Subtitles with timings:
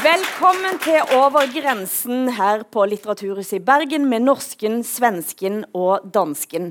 [0.00, 6.70] Velkommen til Over grensen her på Litteraturhuset i Bergen med norsken, svensken og dansken.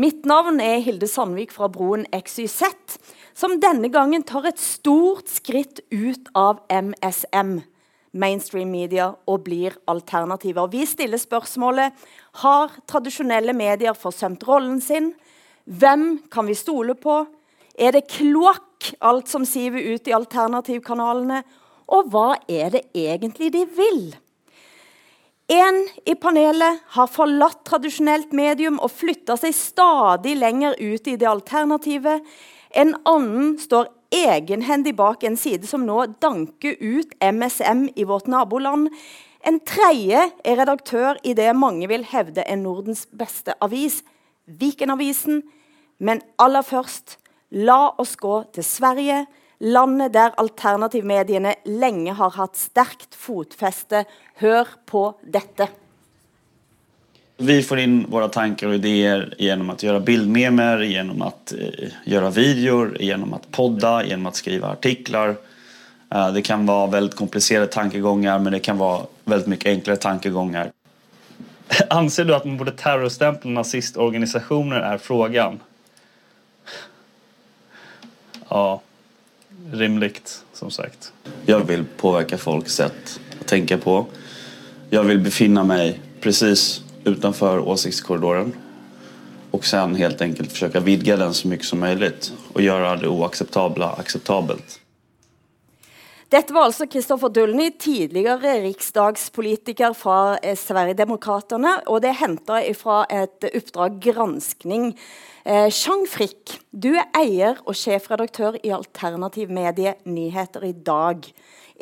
[0.00, 2.96] Mitt navn er Hilde Sandvik fra Broen XYZ,
[3.36, 7.58] som denne gangen tar et stort skritt ut av MSM,
[8.16, 10.72] mainstream media, og blir alternativer.
[10.72, 11.92] Vi stiller spørsmålet
[12.40, 15.12] har tradisjonelle medier forsømt rollen sin.
[15.68, 17.26] Hvem kan vi stole på?
[17.76, 21.44] Er det kloakk, alt som siver ut i alternativkanalene?
[21.88, 24.04] Og hva er det egentlig de vil?
[25.52, 31.28] En i panelet har forlatt tradisjonelt medium og flytta seg stadig lenger ut i det
[31.28, 32.20] alternative.
[32.72, 38.88] En annen står egenhendig bak en side som nå danker ut MSM i vårt naboland.
[39.44, 44.00] En tredje er redaktør i det mange vil hevde er Nordens beste avis,
[44.46, 45.42] Vikenavisen.
[45.98, 47.18] Men aller først,
[47.50, 49.24] la oss gå til Sverige
[49.62, 54.04] Landet der alternativmediene lenge har hatt sterkt fotfeste.
[54.42, 55.68] Hør på dette.
[57.36, 62.34] Vi får inn våre tanker og ideer gjennom å gjøre bildmemer, gjennom å eh, gjøre
[62.34, 65.38] videoer, gjennom å podde, gjennom å skrive artikler.
[66.10, 70.74] Uh, det kan være veldig kompliserte tankeganger, men det kan være veldig mye enklere tankeganger.
[72.00, 75.62] Anser du at man burde terrorstemple nazistorganisasjoner, er frågan.
[78.50, 78.82] Ja
[79.72, 81.12] rimligt, som sagt.
[81.46, 84.06] Jag vill påverka folks sätt att tänka på.
[84.90, 88.52] Jag vill befinna mig precis utanför åsiktskorridoren
[89.50, 93.92] och sen helt enkelt försöka vidga den så mycket som möjligt og gjøre det oacceptabla
[93.92, 94.80] akseptabelt.
[96.32, 101.82] Dette var altså Kristoffer Dullny, tidligere riksdagspolitiker fra eh, Sverigedemokraterna.
[101.92, 104.94] Og det er henta fra et oppdrag granskning
[105.44, 111.26] Eh, Jean Frick, du er eier og sjefredaktør i Alternativ medie Nyheter i dag.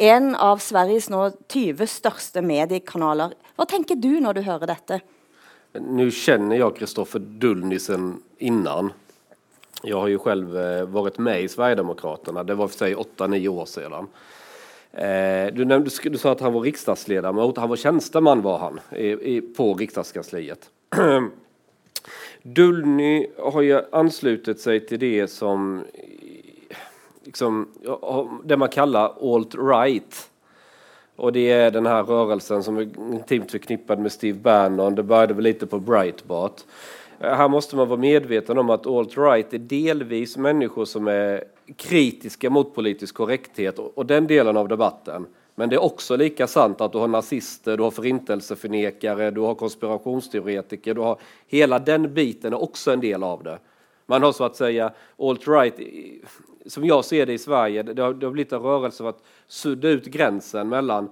[0.00, 3.34] En av Sveriges nå 20 største mediekanaler.
[3.60, 5.02] Hva tenker du når du hører dette?
[5.76, 8.94] Nå kjenner jeg Kristoffer Dullnisen innan.
[9.84, 12.46] Jeg har jo selv eh, vært med i Sverigedemokraterna.
[12.48, 14.08] Det var for seg åtte-ni år siden.
[14.92, 17.58] Eh, du, nevnte, du, sa at han var riksdagsledamot.
[17.58, 20.70] Han var tjänsteman var han, i, i, på riksdagskansliet.
[22.42, 25.82] Dullny har ju anslutit seg til det som
[27.24, 27.68] liksom,
[28.44, 30.26] det man kaller alt-right.
[31.20, 34.94] Og det er den här rörelsen som er intimt förknippad med Steve Bannon.
[34.94, 36.64] Det började väl lite på Breitbart.
[37.18, 41.44] Her måste man være medveten om at alt-right er delvis mennesker som er
[41.76, 45.26] kritiske mot politisk korrekthet og den delen av debatten.
[45.54, 49.58] Men det er også like sant at du har nazister, du har forintelseförnekare, du har
[49.60, 51.18] konspirationsteoretiker, du har
[51.52, 53.58] hela den biten er også en del av det.
[54.08, 55.82] Man har så å si alt-right,
[56.66, 59.36] som jeg ser det i Sverige, det har, det har blitt en rørelse for å
[59.46, 61.10] sudde ut grensen mellom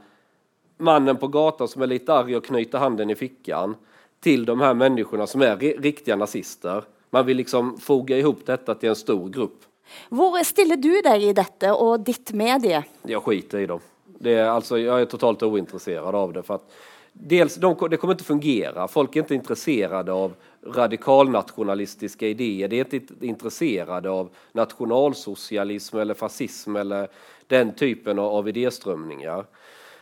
[0.79, 3.77] mannen på gatan som er litt arg og knyter handen i fikken,
[4.25, 6.89] til de her menneskene som er riktige nazister.
[7.15, 9.68] Man vil liksom foga ihop dette til en stor grupp.
[10.11, 12.83] Hvor stiller du deg i dette og ditt medie?
[13.09, 13.83] Jeg skiter i dem.
[14.19, 16.43] Det er, altså, jeg er totalt ointresserad av det.
[16.47, 16.79] for at
[17.13, 18.89] dels, de, det kommer ikke fungere.
[18.91, 20.35] Folk er ikke interessert av
[20.75, 22.69] radikalnasjonalistiske ideer.
[22.69, 27.09] De er ikke interessert av nasjonalsosialisme eller fascisme eller
[27.49, 29.47] den typen av, idéstrømninger.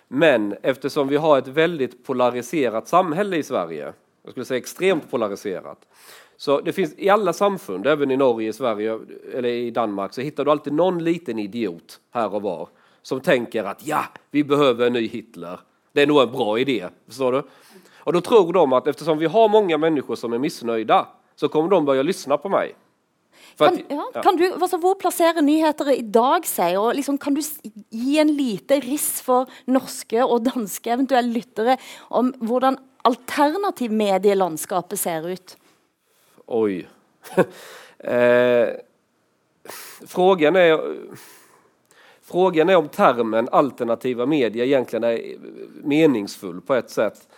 [0.08, 3.92] Men eftersom vi har et veldig polarisert samfunn i Sverige,
[4.26, 5.86] jeg skulle si extremt polariserat,
[6.36, 8.98] så det finns i alla samfund, även i Norge, Sverige
[9.34, 12.68] eller i Danmark, så hittar du alltid någon liten idiot här och var
[13.02, 15.60] som tenker at ja, vi behøver en ny Hitler.
[15.92, 16.88] Det er nog en bra idé.
[17.06, 17.42] Förstår du?
[17.98, 21.70] Och då tror de at eftersom vi har mange mennesker som er missnöjda så kommer
[21.70, 22.74] de börja lyssna på meg.
[23.58, 24.22] Kan, ja, ja.
[24.22, 26.76] kan du, altså, hvor plasserer nyheter i dag seg?
[26.80, 27.40] Og liksom, kan du
[27.90, 31.78] gi en lite riss for norske og danske eventuelle lyttere
[32.10, 32.76] om hvordan
[33.06, 35.56] alternativmedielandskapet ser ut?
[36.46, 36.86] Oi.
[37.98, 38.68] eh,
[40.06, 40.96] frågan er
[42.22, 45.36] Frågan är om termen alternativa medier egentligen är
[45.82, 47.28] meningsfull på ett sätt.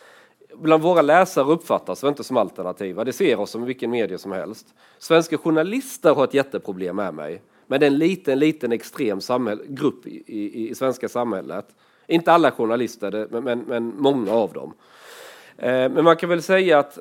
[0.54, 3.04] Bland våra läsare uppfattas vi inte som alternativa.
[3.04, 4.66] Det ser oss som vilken media som helst.
[4.98, 7.42] Svenska journalister har ett jätteproblem med mig.
[7.66, 9.20] Men det är en liten, liten extrem
[9.68, 11.66] grupp i, i, i svenska samhället.
[12.06, 14.74] Inte alla journalister, men, men, men många av dem.
[15.56, 16.98] Eh, men man kan väl säga att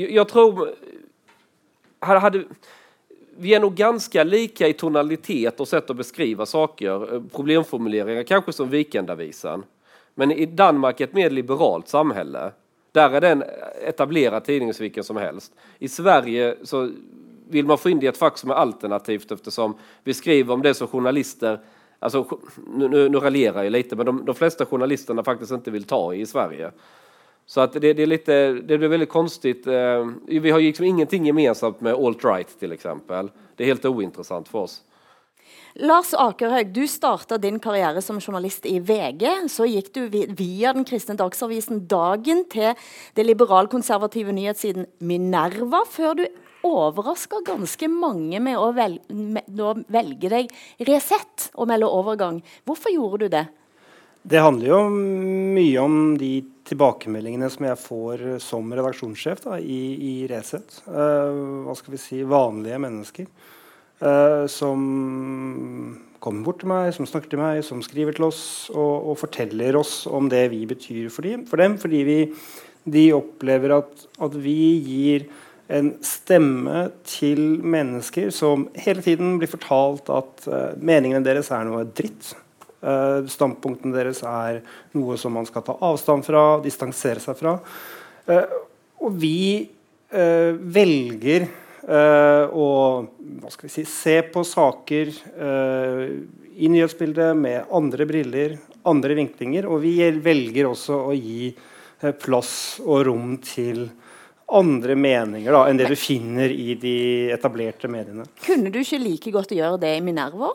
[0.00, 0.70] jag tror...
[1.98, 2.44] Hade,
[3.38, 8.52] vi er nog ganske lika i tonalitet og sett å beskrive saker, problemformuleringar, problemformuleringer, kanskje
[8.52, 9.64] som Vikendavisan.
[10.14, 12.50] Men i Danmark er et mer liberalt samhälle.
[12.96, 13.44] Er det en
[13.88, 15.52] etablerad tidning vilken som helst.
[15.78, 16.90] I Sverige så
[17.48, 20.62] vill man få inn det i ett fack som er alternativt eftersom vi skriver om
[20.62, 21.58] det som journalister
[21.98, 25.84] Alltså, nu, nu, nu raljerar jag lite, men de, de, flesta journalisterna faktiskt inte vill
[25.84, 26.70] ta i i Sverige.
[27.46, 29.66] Så det, det är lite, det blir väldigt konstigt.
[29.66, 33.30] Eh, vi har liksom ingenting gemensamt med alt-right till exempel.
[33.56, 34.82] Det är helt ointressant för oss.
[35.74, 39.48] Lars Akerhaug, du starta din karriere som journalist i VG.
[39.48, 42.72] Så gikk du via den kristne dagsavisen Dagen til
[43.14, 46.24] det liberalkonservative nyhetssiden Minerva, før du
[46.66, 50.50] overraska ganske mange med å, velge, med å velge deg
[50.88, 52.40] Resett og melde overgang.
[52.64, 53.44] Hvorfor gjorde du det?
[54.26, 60.14] Det handler jo mye om de tilbakemeldingene som jeg får som redaksjonssjef da, i, i
[60.30, 60.80] Resett.
[60.88, 63.28] Uh, hva skal vi si vanlige mennesker
[64.02, 64.80] uh, som
[66.18, 68.40] kommer bort til meg, som snakker til meg, som skriver til oss
[68.74, 72.16] og, og forteller oss om det vi betyr for, dem, for dem fordi vi,
[72.82, 74.56] de opplever at, at vi
[74.88, 75.28] gir
[75.70, 81.86] en stemme til mennesker som hele tiden blir fortalt at uh, meningene deres er noe
[81.94, 82.34] dritt.
[82.86, 84.60] Uh, standpunktene deres er
[84.94, 87.56] noe som man skal ta avstand fra, distansere seg fra.
[88.30, 88.44] Uh,
[89.02, 89.66] og vi
[90.16, 91.42] velger
[92.56, 92.66] å
[93.50, 98.54] si, se på saker i nyhetsbildet med andre briller,
[98.86, 99.66] andre vinklinger.
[99.66, 101.50] Og vi velger også å gi
[102.22, 102.54] plass
[102.86, 103.82] og rom til
[104.54, 106.96] andre meninger da, enn det du finner i de
[107.34, 108.28] etablerte mediene.
[108.46, 110.52] Kunne du ikke like godt gjøre det i Minerva?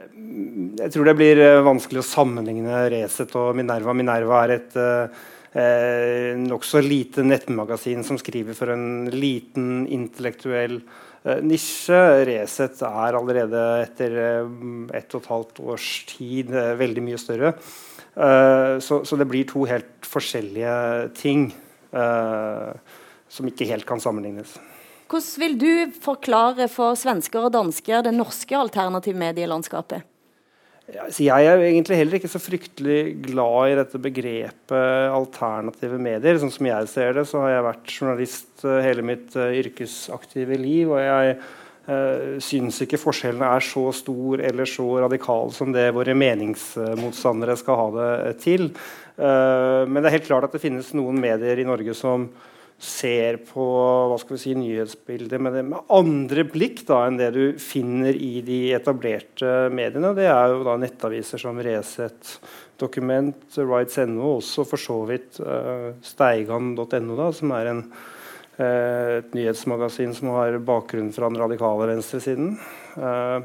[0.00, 3.94] Jeg tror det blir eh, vanskelig å sammenligne Resett og Minerva.
[3.96, 12.00] Minerva er et eh, nokså lite nettmagasin som skriver for en liten intellektuell eh, nisje.
[12.30, 14.56] Resett er allerede etter eh,
[15.02, 17.54] ett og et halvt års tid eh, veldig mye større.
[18.16, 20.78] Eh, så, så, det blir to helt forskjellige
[21.20, 21.50] ting.
[21.90, 24.52] Som ikke helt kan sammenlignes.
[25.10, 30.04] Hvordan vil du forklare for svensker og dansker det norske alternativmedielandskapet?
[30.06, 30.16] medielandskapet?
[30.90, 36.38] jeg er egentlig heller ikke så fryktelig glad i dette begrepet alternative medier.
[36.40, 40.58] Sånn som jeg ser det, så har jeg vært journalist eh, hele mitt uh, yrkesaktive
[40.58, 40.90] liv.
[40.90, 46.16] Og jeg uh, syns ikke forskjellene er så stor eller så radikale som det våre
[46.18, 48.70] meningsmotstandere skal ha det til.
[49.20, 52.30] Uh, men det er helt klart at det finnes noen medier i Norge som
[52.80, 53.64] ser på
[54.08, 58.16] hva skal vi si, nyhetsbildet med, det, med andre blikk da, enn det du finner
[58.16, 60.14] i de etablerte mediene.
[60.16, 62.38] Det er jo da nettaviser som Resett,
[62.80, 67.84] Dokument, Rights.no, og også for så vidt uh, steigan.no, som er en,
[68.56, 72.54] uh, et nyhetsmagasin som har bakgrunn fra den radikale venstresiden.
[72.96, 73.44] Uh,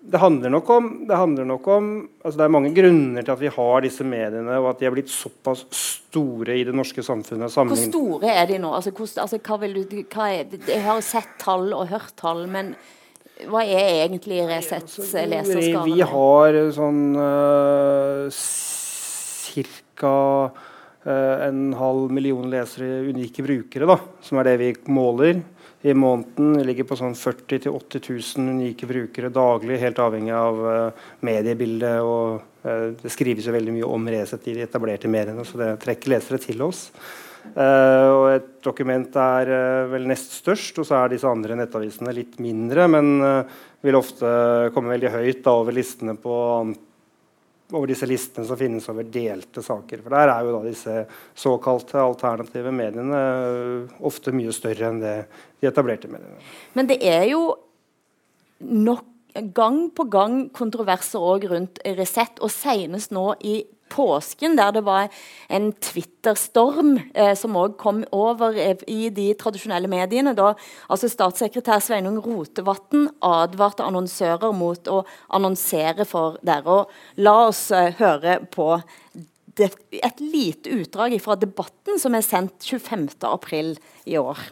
[0.00, 1.88] det handler nok om, det, nok om
[2.22, 4.94] altså det er mange grunner til at vi har disse mediene, og at de er
[4.94, 7.52] blitt såpass store i det norske samfunnet.
[7.52, 8.70] Hvor store er de nå?
[8.78, 12.46] Altså, hvor, altså, hva vil du, hva er, jeg har sett tall og hørt tall,
[12.50, 12.72] men
[13.50, 15.84] hva er egentlig Resets altså, leserskare?
[15.90, 18.40] Vi har sånn uh,
[19.98, 20.16] ca.
[21.08, 25.38] Uh, en halv million lesere, unike brukere, da, som er det vi måler
[25.82, 26.58] i måneden.
[26.66, 32.02] ligger på sånn 40 000-80 000 unike brukere daglig, helt avhengig av uh, mediebildet.
[32.02, 35.72] og uh, Det skrives jo veldig mye om Resett i de etablerte mediene, så det
[35.84, 36.88] trekker lesere til oss.
[37.54, 39.52] Uh, og Et dokument er
[39.92, 43.14] vel nest størst, og så er disse andre nettavisene litt mindre, men
[43.84, 44.28] vil ofte
[44.74, 46.84] komme veldig høyt da, over listene på antall
[47.72, 50.00] over disse listene som finnes over delte saker.
[50.04, 50.94] For Der er jo da disse
[51.36, 55.16] såkalte alternative mediene eh, ofte mye større enn det
[55.58, 56.40] de etablerte mediene.
[56.78, 57.42] Men det er jo
[58.64, 59.04] nok
[59.54, 65.08] gang på gang kontroverser rundt Resett, og senest nå i påsken, der det var
[65.48, 70.34] en Twitter-storm eh, som òg kom over eh, i de tradisjonelle mediene.
[70.36, 70.52] Da
[70.88, 75.02] altså statssekretær Sveinung Rotevatn advarte annonsører mot å
[75.34, 76.80] annonsere for dere.
[76.82, 78.74] Og la oss eh, høre på
[79.58, 84.48] det, et lite utdrag fra debatten som er sendt 25.4 i år.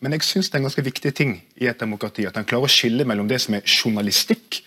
[0.00, 2.68] Men jeg syns det er en ganske viktig ting i et demokrati at en klarer
[2.68, 4.62] å skille mellom det som er journalistikk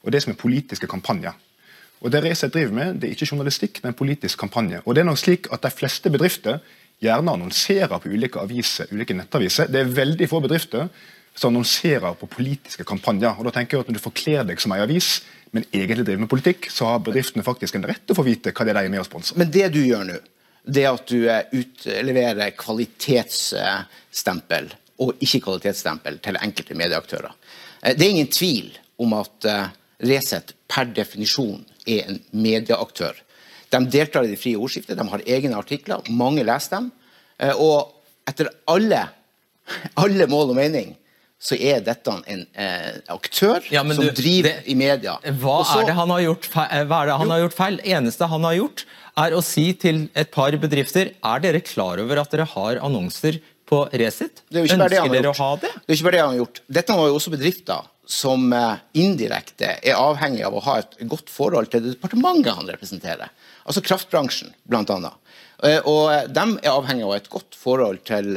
[0.00, 1.36] og det som er politiske kampanjer.
[2.00, 4.80] Og Det Resett driver med, det er ikke journalistikk, det er en politisk kampanje.
[4.86, 6.62] Og det er nok slik at De fleste bedrifter
[7.00, 9.68] gjerne annonserer på ulike aviser, ulike nettaviser.
[9.68, 10.88] Det er veldig få bedrifter
[11.34, 13.36] som annonserer på politiske kampanjer.
[13.36, 15.20] Og da tenker jeg at Når du forkler deg som ei avis,
[15.52, 18.52] men egentlig driver med politikk, så har bedriftene faktisk en rett til å få vite
[18.52, 19.36] hva det er de er med å sponser.
[19.36, 20.18] Men det du gjør nå,
[20.68, 21.24] det at du
[21.56, 27.32] utleverer kvalitetsstempel og ikke kvalitetsstempel til enkelte medieaktører.
[27.82, 29.68] Eh, det er ingen tvil om at eh,
[30.00, 33.18] Resett per definisjon er en medieaktør.
[33.68, 36.86] De deltar i det frie ordskiftet, de har egne artikler, mange leser dem.
[37.36, 37.92] Eh, og
[38.28, 39.02] etter alle,
[40.00, 40.94] alle mål og mening
[41.40, 45.18] så er dette en eh, aktør Ja, som du, driver det- i media.
[45.40, 46.86] Hva Og så- er det han har gjort feil?
[46.88, 47.78] Hva er det han har gjort feil?
[47.84, 48.84] eneste han har gjort,
[49.20, 53.40] er å si til et par bedrifter Er dere klar over at dere har annonser
[53.70, 54.42] på Resett?
[54.50, 55.70] Er han Ønsker dere å ha det?
[55.84, 56.60] Det er ikke bare det han har gjort.
[56.78, 61.30] Dette var jo også bedrifter som eh, indirekte er avhengig av å ha et godt
[61.30, 63.30] forhold til det departementet han representerer.
[63.62, 65.36] Altså kraftbransjen, annet.
[65.62, 68.34] Eh, Og eh, de er avhengig av et godt forhold til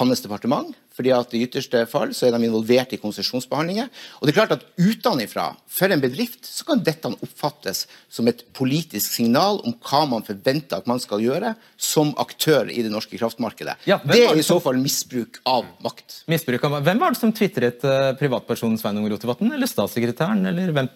[0.00, 0.72] hans departement.
[1.00, 3.88] Fordi at I ytterste fall så er de involvert i konsesjonsbehandlinger.
[4.20, 8.42] Og det er klart at Utenfra, for en bedrift, så kan dette oppfattes som et
[8.56, 13.16] politisk signal om hva man forventer at man skal gjøre som aktør i det norske
[13.16, 13.78] kraftmarkedet.
[13.88, 16.22] Ja, det er i så fall misbruk av makt.
[16.30, 20.90] Misbruk av Hvem var det som tvitret uh, privatpersonen Sveinung Rotevatn, eller statssekretæren, eller hvem?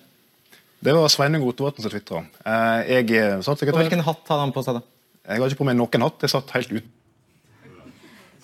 [0.84, 2.26] Det var Sveinung Rotevatn som tvitra.
[2.90, 3.80] Jeg er statssekretær.
[3.80, 4.84] hvilken hatt hadde han på seg da?
[5.24, 6.20] Jeg har ikke på meg noen hatt.
[6.20, 6.92] Jeg satt helt ut.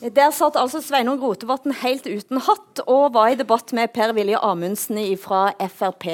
[0.01, 4.97] Der satt altså Sveinung Rotevatn helt uten hatt og var i debatt med Per-Willy Amundsen
[5.21, 6.07] fra Frp.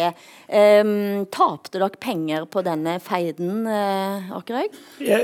[0.50, 4.66] Um, tapte dere penger på denne feiden, uh, Akerøy?
[5.06, 5.20] Ja,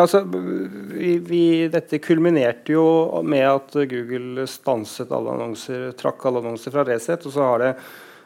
[0.00, 2.86] altså, vi, vi, dette kulminerte jo
[3.28, 7.28] med at Google stanset alle annonser, trakk alle annonser fra Resett.
[7.28, 7.74] Og så har det,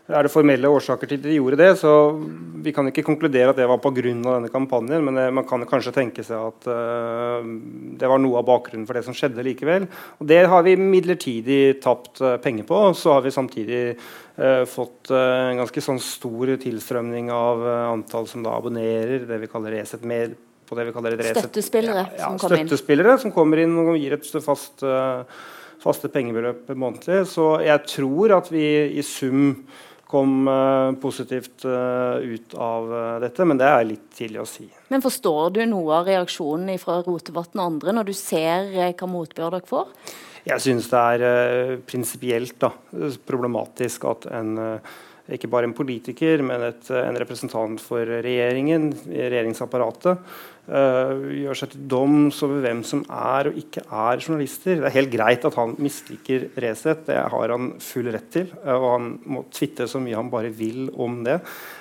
[0.06, 1.70] er det formelle årsaker til at de gjorde det.
[1.80, 1.92] Så
[2.62, 4.02] vi kan ikke konkludere at det var pga.
[4.06, 7.42] denne kampanjen, men det, man kan kanskje tenke seg at uh,
[7.98, 9.88] det var noe av bakgrunnen for det som skjedde likevel.
[10.20, 12.78] Og det har vi midlertidig tapt uh, penger på.
[12.92, 18.46] Og så har vi samtidig uh, fått en ganske sånn stor tilstrømning av antall som
[18.46, 20.36] da abonnerer det vi kaller Resett med
[20.66, 21.44] på det vi kaller et reset.
[21.44, 22.66] Støttespillere ja, ja, som inn.
[22.66, 24.82] Støttespillere som kommer inn og gir et fast,
[25.82, 27.20] faste pengebeløp månedlig.
[27.30, 28.66] Så jeg tror at vi
[28.98, 29.52] i sum
[30.06, 34.68] kom uh, positivt uh, ut av dette, men det er litt tidlig å si.
[34.92, 39.58] Men forstår du noe av reaksjonen fra Rotevatn og andre når du ser hva motbør
[39.58, 39.90] dere får?
[40.46, 42.68] Jeg syns det er prinsipielt
[43.26, 44.52] problematisk at en
[45.34, 50.20] ikke bare en politiker, men et, en representant for regjeringen, regjeringsapparatet,
[50.70, 54.78] uh, gjør seg til doms over hvem som er og ikke er journalister.
[54.78, 58.52] Det er helt greit at han misliker Resett, det har han full rett til.
[58.62, 61.40] Uh, og han må tvitre så mye han bare vil om det.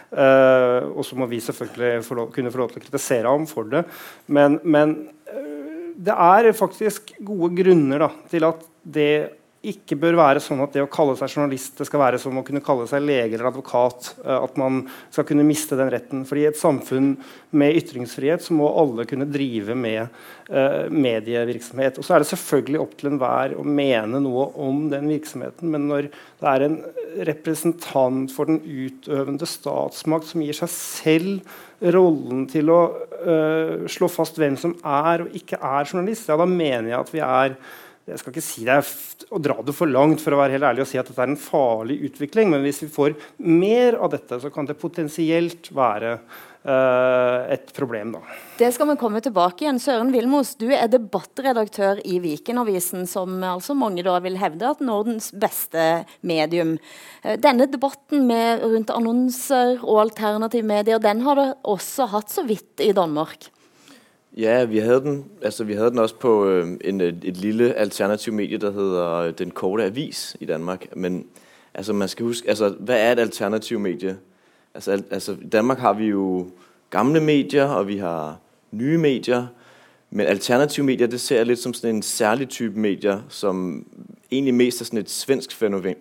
[0.09, 3.69] Uh, og så må vi selvfølgelig få kunne få lov til å kritisere ham for
[3.69, 3.85] det.
[4.25, 4.97] Men, men
[5.95, 8.63] det er faktisk gode grunner da, til at
[8.95, 9.11] det
[9.71, 12.43] ikke bør være sånn at det å kalle seg journalist det skal være som å
[12.45, 14.11] kunne kalle seg lege eller advokat.
[14.23, 16.23] At man skal kunne miste den retten.
[16.27, 17.13] Fordi I et samfunn
[17.55, 21.99] med ytringsfrihet så må alle kunne drive med uh, medievirksomhet.
[21.99, 25.71] Og så er det selvfølgelig opp til enhver å mene noe om den virksomheten.
[25.73, 26.79] Men når det er en
[27.29, 31.55] representant for den utøvende statsmakt som gir seg selv
[31.95, 36.47] rollen til å uh, slå fast hvem som er og ikke er journalist, ja, da
[36.49, 37.57] mener jeg at vi er
[38.05, 38.89] jeg skal ikke si det er
[39.33, 41.31] å dra det for langt for å være helt ærlig og si at dette er
[41.31, 46.11] en farlig utvikling, men hvis vi får mer av dette, så kan det potensielt være
[46.19, 48.13] uh, et problem.
[48.13, 48.21] da.
[48.59, 49.81] Det skal vi komme tilbake igjen.
[49.81, 55.31] Søren Vilmos, du er debattredaktør i Vikenavisen, som altså mange da vil hevde at Nordens
[55.33, 56.77] beste medium.
[57.41, 58.29] Denne debatten
[58.61, 63.49] rundt annonser og alternative medier, den har det også hatt så vidt i Danmark.
[64.37, 68.33] Ja, vi havde den, altså, vi havde den også på øh, en, et lille alternativ
[68.33, 70.95] medie, der hedder Den Korte Avis i Danmark.
[70.95, 71.25] Men
[71.73, 74.17] altså, man skal huske, altså, hvad er et alternativ medie?
[74.73, 76.47] Altså, al, altså, I Danmark har vi jo
[76.89, 78.39] gamle medier, og vi har
[78.71, 79.47] nye medier.
[80.09, 83.85] Men alternativ medier, det ser jeg lidt som sådan en særlig type medier, som
[84.31, 85.55] egentlig mest er sådan et svensk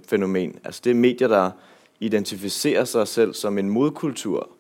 [0.09, 0.59] fænomen.
[0.65, 1.51] Altså, det er medier, der
[2.01, 4.54] identificerer sig selv som en modkultur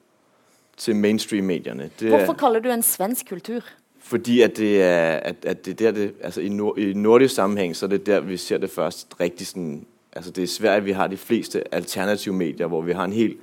[0.77, 1.91] til mainstream-medierne.
[1.99, 3.63] Hvorfor er, kaller du en svensk kultur?
[4.07, 7.35] fordi at det er, at, at det er der, det, altså i, nord, i nordisk
[7.35, 10.77] sammenheng, så er det der, vi ser det først rigtig sådan, altså det er svært,
[10.77, 13.37] at vi har de fleste alternative medier, hvor vi har en hel,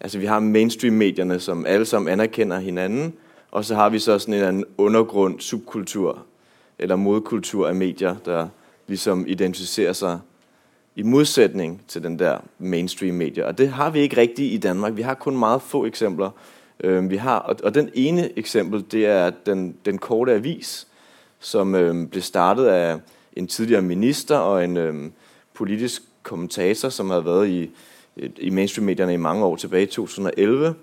[0.00, 3.14] altså vi har mainstream-medierne, som alle sammen anerkender hinanden,
[3.50, 6.22] og så har vi så sådan en eller anden undergrund, subkultur,
[6.78, 8.48] eller modkultur af medier, der
[8.86, 10.18] ligesom identificerer sig
[10.96, 13.44] i modsætning til den der mainstream-medier.
[13.44, 14.96] Og det har vi ikke rigtigt i Danmark.
[14.96, 16.30] Vi har kun meget få eksempler.
[16.80, 20.86] Øh, vi har, og, og den ene eksempel, det er den, den korte avis,
[21.38, 23.00] som øh, ble startet av
[23.36, 25.10] en tidligere minister og en øh,
[25.54, 27.70] politisk kommentator, som hadde vært i,
[28.38, 30.74] i mainstream-mediene i mange år tilbake i 2011.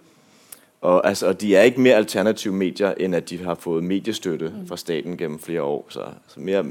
[0.81, 4.53] Og, altså, og de er ikke mer alternative medier, end at de har fått mediestøtte
[4.67, 5.85] fra staten gjennom flere år.
[5.89, 6.63] Så, så mer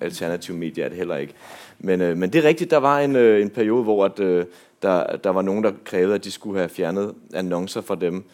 [0.00, 1.34] alternative medier er det heller ikke.
[1.78, 4.46] Men, øh, men det er riktig, der var en, øh, en periode, hvor at, øh,
[4.82, 8.24] der, der var noen der krevde at de skulle ha fjernet annonser fra dem.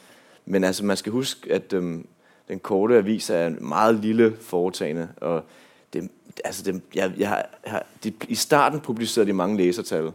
[0.47, 2.06] Men altså, man skal huske, at øhm,
[2.49, 5.44] den korte avis er en meget lille foretagende, og
[5.92, 6.11] det,
[6.44, 10.12] altså det, jeg, jeg, jeg, de, I starten publicerede de mange læsertal,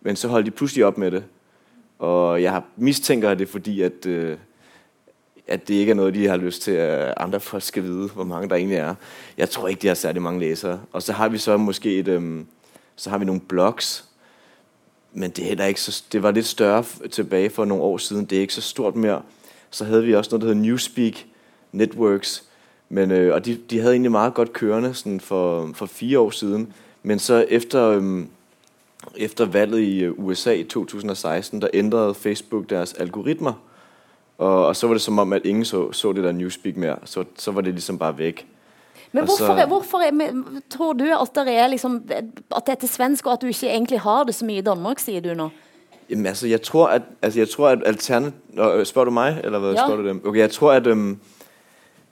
[0.00, 1.24] men så holdt de pludselig op med det.
[1.98, 4.38] Og jeg har mistænker det, fordi at, øh,
[5.46, 8.24] at det ikke er noget, de har lyst til, at andre folk skal vide, hvor
[8.24, 8.94] mange der egentlig er.
[9.36, 10.80] Jeg tror ikke, de har særlig mange læsere.
[10.92, 12.46] Og så har vi så måske et, øhm,
[12.96, 14.04] så har vi nogle blogs,
[15.12, 18.24] men det, er heller ikke så, det var lidt større tilbage for nogle år siden.
[18.24, 19.22] Det er ikke så stort mere.
[19.70, 21.14] Så havde vi også noget, der hedder Newspeak
[21.72, 22.44] Networks,
[22.88, 26.30] men, øh, og de, de havde egentlig meget godt kørende sådan for, for fire år
[26.30, 26.72] siden.
[27.02, 28.24] Men så efter, øh,
[29.16, 33.52] efter valget i øh, USA i 2016, der ændrede Facebook deres algoritmer.
[34.38, 36.96] Og, og så var det som om, at ingen så, så det der Newspeak mere.
[37.04, 38.46] Så, så var det ligesom bare væk.
[39.12, 42.02] Men Altså- hvorfor, hvorfor er, tror du at, der er liksom,
[42.56, 44.60] at det er til svensk, og at du ikke egentlig har det så mye i
[44.60, 45.48] Danmark, sier du nå?
[46.10, 48.34] Jamen altså, jeg tror, at, altså, jeg tror, at alternativ...
[48.58, 49.76] Øh, spørger du mig, eller hvad Ja.
[49.86, 50.22] spørger du dem?
[50.26, 50.86] Okay, jeg tror, at...
[50.86, 51.18] Øhm,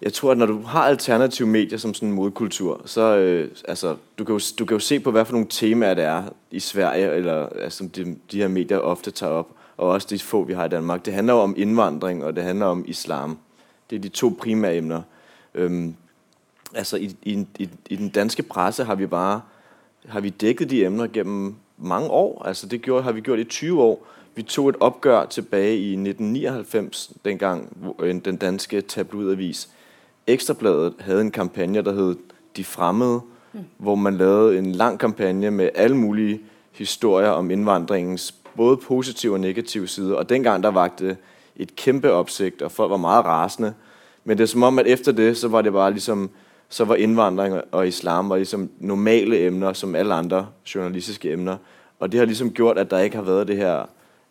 [0.03, 3.97] jeg tror, at når du har alternative medier som sådan en modkultur, så øh, altså,
[4.19, 6.61] du kan, jo, du kan jo se på, hvad for nogle temaer det er i
[6.61, 10.53] Sverige, eller altså, de, de her medier ofte tager op, og også de få, vi
[10.53, 11.05] har i Danmark.
[11.07, 13.38] Det handler jo om indvandring, og det handler om islam.
[13.91, 15.03] Det er de to primære emner.
[15.55, 15.95] Øhm,
[16.75, 19.41] altså, i, i, i, i den danske presse har vi bare
[20.09, 22.42] har vi dækket de emner gennem mange år.
[22.45, 24.06] Altså det gjorde, har vi gjort i 20 år.
[24.35, 29.68] Vi tog et opgør tilbage i 1999, dengang hvor, øh, den danske tabloidavis
[30.26, 32.16] Ekstrabladet havde en kampagne, der hed
[32.56, 33.21] De Fremmede,
[33.52, 33.61] mm.
[33.76, 36.40] hvor man lavede en lang kampagne med alle mulige
[36.73, 40.16] historier om indvandringens både positive og negative sider.
[40.16, 41.16] Og dengang der vagte
[41.56, 43.75] et kæmpe opsigt, og folk var meget rasende.
[44.25, 46.30] Men det er som om, at efter det, så var det bare ligesom,
[46.68, 51.58] så var innvandring og islam var liksom normale emner, som alle andre journalistiske emner.
[51.99, 53.87] Og det har liksom gjort, at der ikke har vært det her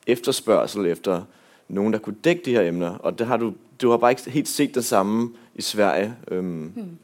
[0.07, 1.23] efterspørsel efter
[1.67, 2.99] noen der kunne dekke de her emner.
[3.01, 6.13] Og det har du, du har bare ikke helt sett det samme i Sverige.
[6.31, 6.97] Øhm,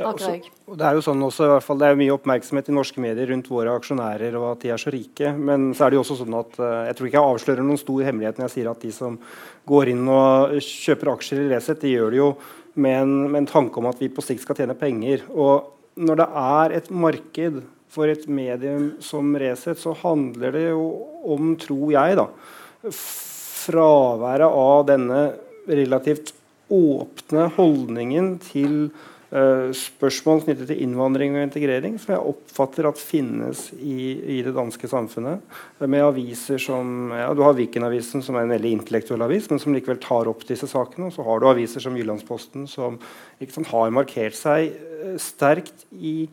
[0.00, 0.30] Ja, også,
[0.70, 3.02] og det er jo sånn også, i hvert fall, det er mye oppmerksomhet i norske
[3.04, 5.32] medier rundt våre aksjonærer og at de er så rike.
[5.36, 7.80] Men så er det jo også sånn at eh, jeg tror ikke jeg avslører noen
[7.82, 9.18] stor hemmelighet når jeg sier at de som
[9.68, 12.30] går inn og kjøper aksjer i Resett, de gjør det jo
[12.74, 15.24] med en, med en tanke om at vi på sikt skal tjene penger.
[15.30, 20.84] Og når det er et marked for et medium som Resett, så handler det jo
[21.34, 22.28] om, tror jeg, da,
[22.90, 25.22] fraværet av denne
[25.70, 26.34] relativt
[26.70, 28.76] åpne holdningen til
[29.30, 34.90] spørsmål knyttet til innvandring og integrering, som jeg oppfatter at finnes i, i det danske
[34.90, 35.44] samfunnet.
[35.78, 39.62] eh, Med aviser som ja, Du har Viken-avisen, som er en veldig intellektuell avis, men
[39.62, 41.06] som likevel tar opp disse sakene.
[41.06, 42.98] Og så har du aviser som Jyllandsposten, som
[43.46, 46.26] sant, har markert seg eh, sterkt i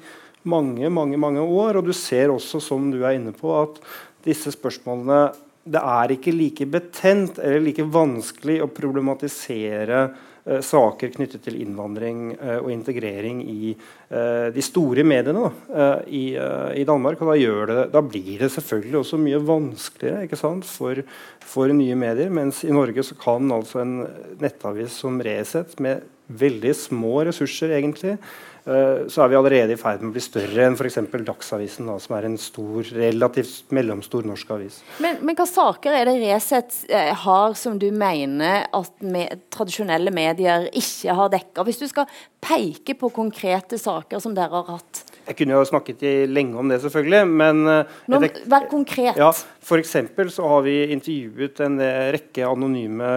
[0.48, 1.78] mange, mange, mange år.
[1.78, 3.78] Og du ser også, som du er inne på, at
[4.26, 5.28] disse spørsmålene
[5.68, 10.26] det er ikke like betent eller like vanskelig å problematisere eh,
[10.64, 16.24] saker knyttet til innvandring eh, og integrering i eh, de store mediene da, eh, i,
[16.40, 17.22] eh, i Danmark.
[17.22, 17.38] Og da,
[17.72, 21.04] det, da blir det selvfølgelig også mye vanskeligere sant, for,
[21.44, 22.32] for nye medier.
[22.34, 23.98] Mens i Norge så kan altså en
[24.42, 28.32] nettavis som Resett med veldig små ressurser egentlig eh,
[28.68, 31.00] så er vi allerede i ferd med å bli større enn f.eks.
[31.28, 34.82] Dagsavisen, da, som er en stor, relativt mellomstor norsk avis.
[35.04, 40.12] Men, men hva saker er det Resett eh, har som du mener at med, tradisjonelle
[40.14, 41.68] medier ikke har dekka?
[41.68, 42.12] Hvis du skal
[42.44, 45.07] peke på konkrete saker som dere har hatt.
[45.28, 49.20] Jeg kunne jo snakket lenge om det, selvfølgelig, men eh, Nå, vær konkret.
[49.20, 49.30] ja,
[49.68, 53.12] for eksempel så har vi intervjuet en eh, rekke anonyme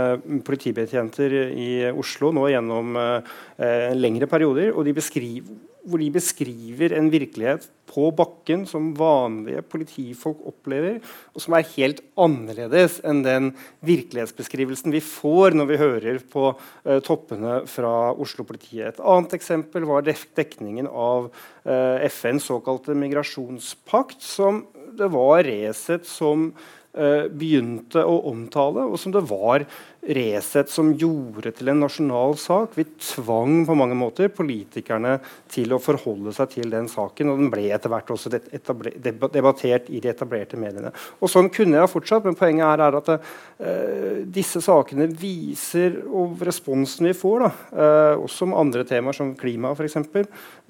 [0.46, 5.54] politibetjenter i Oslo nå gjennom eh, eh, lengre perioder, og de beskriver,
[5.86, 11.00] hvor de beskriver en virkelighet på bakken som vanlige politifolk opplever,
[11.34, 13.50] og som er helt annerledes enn den
[13.86, 18.92] virkelighetsbeskrivelsen vi får når vi hører på eh, toppene fra Oslo-politiet.
[18.92, 21.30] Et annet eksempel var dek dekningen av
[21.64, 24.64] eh, FNs såkalte migrasjonspakt, som
[24.96, 26.50] det var Resett som
[26.94, 29.66] eh, begynte å omtale, og som det var
[30.00, 32.72] Resett som gjorde til en nasjonal sak.
[32.78, 35.18] Vi tvang på mange måter politikerne
[35.52, 40.00] til å forholde seg til den saken, og den ble etter hvert også debattert i
[40.00, 40.94] de etablerte mediene.
[41.20, 46.40] Og Sånn kunne jeg fortsatt, men poenget er, er at uh, disse sakene viser, og
[46.48, 50.00] responsen vi får, da, uh, også om andre temaer som klima f.eks.,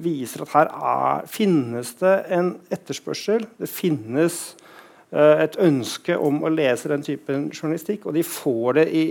[0.03, 3.47] viser at her er, finnes det en etterspørsel.
[3.61, 4.70] Det finnes eh,
[5.11, 9.05] et ønske om å lese den typen journalistikk, og de får det i,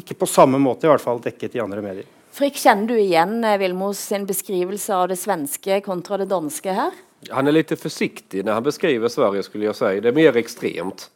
[0.00, 2.08] ikke på samme måte i hvert fall dekket i andre medier.
[2.34, 6.96] Frikk, kjenner du igjen eh, Vilmos sin beskrivelse av det svenske kontra det danske her?
[7.30, 9.92] Han er litt forsiktig når han beskriver Sverige skulle jeg si.
[10.02, 11.06] Det er mer ekstremt.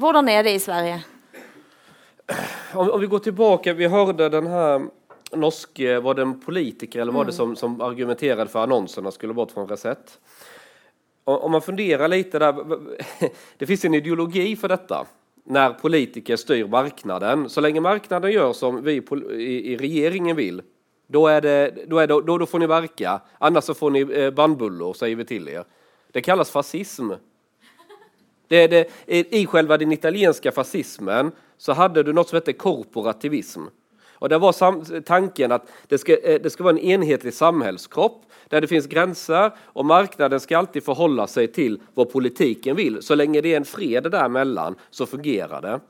[0.00, 1.02] Hvordan er det i Sverige?
[2.72, 4.86] Om, om vi går tilbake vi hørte den her
[5.36, 9.36] norsk eh, Var det en politiker eller var det som, som argumenterte for annonsene skulle
[9.36, 10.16] bort fra Resett?
[11.24, 12.54] Om man funderar lite där,
[13.58, 15.06] det finns en ideologi för detta
[15.44, 17.48] när politiker styr marknaden.
[17.48, 20.36] Så länge marknaden gör som vi i, regjeringen
[22.20, 23.20] då, då får ni verka.
[23.38, 25.64] Annars får ni eh, bandbullor, säger vi till er.
[26.12, 27.10] Det kallas fascism.
[28.48, 33.60] Det, det, i, själva den italienska fascismen så hade du något som hette korporativism.
[34.12, 38.60] Och det var tanken att det ska, eh, det ska vara en enhetlig samhällskropp där
[38.60, 43.02] det finns gränser och marknaden ska alltid förhålla sig till vad politiken vill.
[43.02, 45.80] Så länge det är en fred däremellan så fungerar det.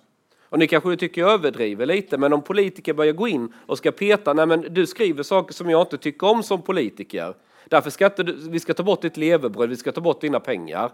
[0.49, 3.91] Och ni kanske tycker jag överdriver lite, men om politiker börjar gå in och ska
[3.91, 7.35] peta, nej men du skriver saker som jag inte tycker om som politiker.
[7.69, 10.91] Därför ska inte, vi ska ta bort ditt levebröd, vi ska ta bort dina pengar.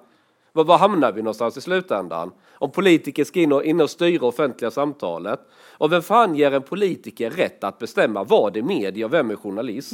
[0.59, 2.33] Var, var hamnar vi någonstans i slutändan?
[2.53, 5.41] Om politiker ska in och, in och styra offentliga samtalet.
[5.79, 9.37] Och vem fan ger en politiker rätt att bestämma vad är media och vem är
[9.37, 9.93] journalist?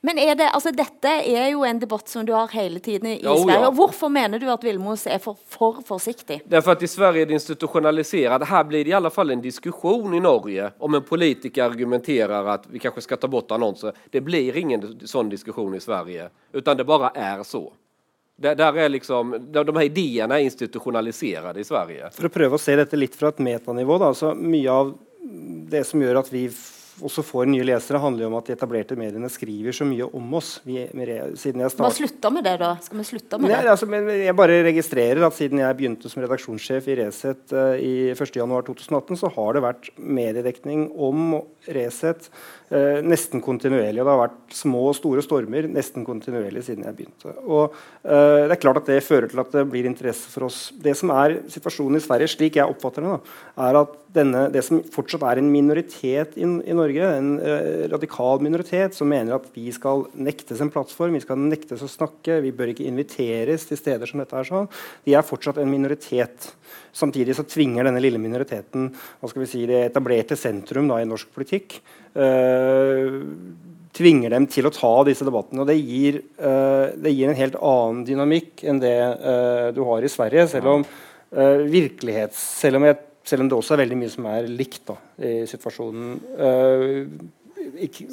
[0.00, 3.20] Men er det, altså dette er jo en debatt som du har hele tiden i
[3.22, 3.60] Ja, oh, Sverige.
[3.60, 3.68] ja.
[3.68, 6.40] Og Hvorfor mener du at Vilmos er for, for forsiktig?
[6.62, 8.48] for at i Sverige er det institusjonalisert.
[8.48, 12.64] Her blir det i alle fall en diskusjon i Norge om en politiker argumenterer at
[12.72, 13.92] vi kanskje skal ta bort annonser.
[14.10, 17.68] Det blir ingen sånn diskusjon i Sverige, utan det bare er så.
[18.40, 22.08] Där, der, er liksom, där de her ideene er institutionaliserade i Sverige.
[22.16, 24.94] For å prøve å se dette litt fra et metanivå, da, så mye av
[25.70, 26.46] det som gjør at vi
[27.04, 30.34] også får nye lesere, handler jo om at de etablerte mediene skriver så mye om
[30.36, 30.54] oss.
[30.66, 30.78] Vi,
[31.40, 32.70] siden jeg Hva slutta med det, da?
[32.84, 33.74] Skal vi slutte med Nei, det?
[33.74, 38.10] altså, men jeg bare registrerer at siden jeg begynte som redaksjonssjef i Resett uh, i
[38.14, 42.30] 1.1.2018, så har det vært mediedekning om Resett
[42.70, 44.00] eh, nesten kontinuerlig.
[44.00, 47.34] Og det har vært små og store stormer nesten kontinuerlig siden jeg begynte.
[47.44, 50.68] Og eh, det er klart at det fører til at det blir interesse for oss.
[50.74, 54.62] Det som er situasjonen i Sverige, slik jeg oppfatter det, da, er at denne, det
[54.66, 59.46] som fortsatt er en minoritet i, i Norge, en eh, radikal minoritet, som mener at
[59.54, 63.78] vi skal nektes en plattform, vi skal nektes å snakke, vi bør ikke inviteres til
[63.78, 64.70] steder som dette, er sånn,
[65.06, 66.50] de er fortsatt en minoritet.
[66.92, 71.08] Samtidig så tvinger denne lille minoriteten hva skal vi si, det etablerte sentrum da, i
[71.08, 71.78] norsk politikk
[72.14, 73.20] øh,
[73.96, 75.62] tvinger dem til å ta disse debattene.
[75.62, 80.06] og Det gir, øh, det gir en helt annen dynamikk enn det øh, du har
[80.06, 80.48] i Sverige.
[80.50, 80.86] Selv om
[81.30, 84.96] virkelighets, selv om, jeg, selv om det også er veldig mye som er likt da,
[85.22, 86.16] i situasjonen.
[87.86, 88.06] ikke,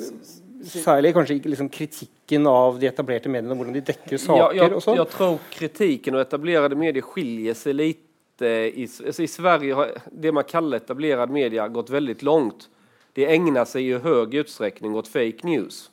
[0.66, 4.56] særlig kanskje liksom kritikken av de etablerte mediene, hvordan de dekker saker.
[4.56, 5.02] Ja, jeg, sånn.
[5.12, 8.07] tror kritikken og etablerte medier skiljer seg lite.
[8.46, 12.70] I, alltså I Sverige har det man kallar etablerad media gått väldigt långt.
[13.14, 15.92] Det ägnar sig i hög utsträckning åt fake news.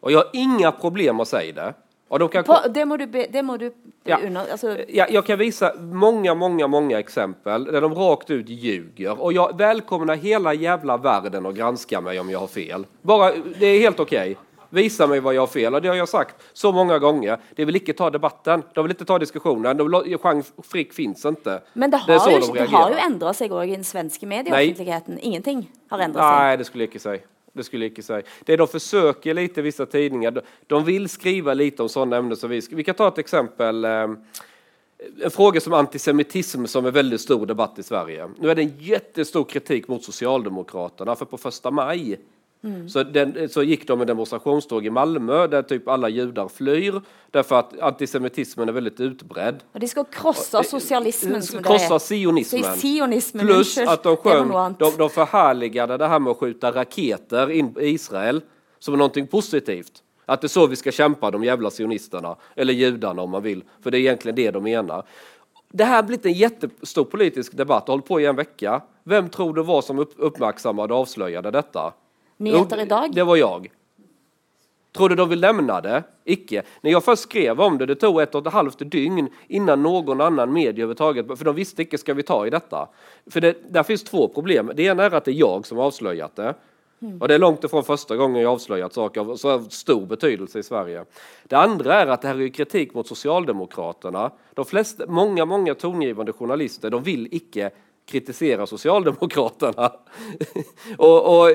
[0.00, 1.74] Och jag har inga problem att säga det.
[2.08, 3.72] Och de kan På, det må du, be, det må du
[4.06, 4.18] Ja.
[4.26, 9.20] Unna, altså, ja, jag kan visa många, många, många exempel där de rakt ut ljuger.
[9.22, 12.86] Och jag välkomnar hela jävla världen att granska mig om jag har fel.
[13.02, 14.36] Bara, det är helt okej.
[14.74, 15.74] Visa mig vad jag har fel.
[15.74, 17.38] Och det har jag sagt så många gånger.
[17.54, 18.62] Det vill inte ta debatten.
[18.74, 19.76] De vill inte ta diskussionen.
[19.76, 21.62] De Jean Frick finns inte.
[21.72, 23.06] men det det har, så jo, de det har reagerar.
[23.06, 24.36] endra seg òg i den svenske Nei.
[24.36, 25.18] medieoffentligheten.
[25.18, 26.38] Ingenting har endra seg.
[26.38, 27.22] Nej, det skulle jag inte säga.
[27.52, 28.22] Det skulle jag inte säga.
[28.44, 32.62] Det de försöker lite, vissa tidningar, de, vill skriva lite om sådana ämnen som vi
[32.62, 32.76] skal.
[32.76, 33.84] Vi kan ta ett exempel.
[33.84, 33.90] Eh,
[35.22, 38.28] en fråga som antisemitism som är väldigt stor debatt i Sverige.
[38.38, 42.18] Nu är det en jättestor kritik mot Socialdemokraterna för på första maj
[42.88, 47.00] så, den, så gick de en demonstrationståg i Malmö där typ alla judar flyr
[47.30, 49.62] därför att antisemitismen är väldigt utbredd.
[49.74, 51.42] Og de skal krosse sosialismen.
[51.42, 51.98] som det Krossa er.
[51.98, 52.76] sionismen.
[52.76, 56.72] Sionismen, Plus at att de sjøn sjöng, de, de förhärligade det här med att skjuta
[56.72, 58.40] raketer in i Israel
[58.78, 60.02] som någonting positivt.
[60.26, 63.64] Att det är så vi ska kämpa, de jävla sionisterna, eller judarna om man vill,
[63.82, 65.04] för det är egentligen det de menar.
[65.72, 68.82] Det här har blivit en jättestor politisk debatt, hållit på i en vecka.
[69.04, 71.92] Vem tror du var som upp, uppmärksammade och avslöjade detta?
[72.44, 73.14] Nyheter idag?
[73.14, 73.70] Det var jag.
[74.96, 76.02] Tror du de vill lämna det?
[76.24, 76.62] Icke.
[76.80, 80.20] När jag först skrev om det, det tog ett och ett halvt dygn innan någon
[80.20, 82.88] annan media överhuvudtaget, för de visste inte, ska vi ta i detta?
[83.26, 84.70] För det, där finns två problem.
[84.74, 86.54] Det ena är att det är jag som har avslöjat det.
[87.20, 90.62] Och det är långt ifrån första gången jag avslöjat saker av så stor betydelse i
[90.62, 91.04] Sverige.
[91.44, 94.30] Det andra är att det här är ju kritik mot Socialdemokraterna.
[94.54, 97.70] De flesta, många, många tongivande journalister, de vill icke
[98.06, 99.92] kritisera Socialdemokraterna.
[100.98, 101.50] och, och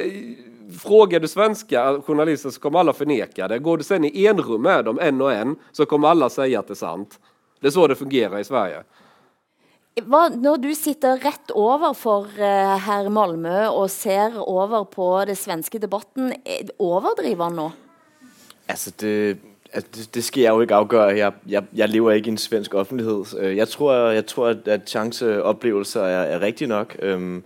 [0.78, 3.60] Frågar du svenska journalister så kommer alla förneka det.
[3.60, 6.68] Går du sen i enrum med dem en och en så kommer alla säga att
[6.68, 7.20] det är sant.
[7.62, 8.84] Det är så det fungerar i Sverige.
[10.00, 15.80] Hva, når du sitter rett overfor eh, herr Malmö og ser over på det svenske
[15.82, 17.66] debatten, eh, overdriver han nå?
[18.70, 19.38] Altså, det,
[19.74, 21.18] altså, det, skal jeg jo ikke avgjøre.
[21.18, 23.36] Jeg, jeg, jeg lever ikke i en svensk offentlighed.
[23.40, 26.96] Øh, Jeg tror, jeg tror at, at chanceoplevelser er, er rigtigt nok.
[27.00, 27.44] Øhm,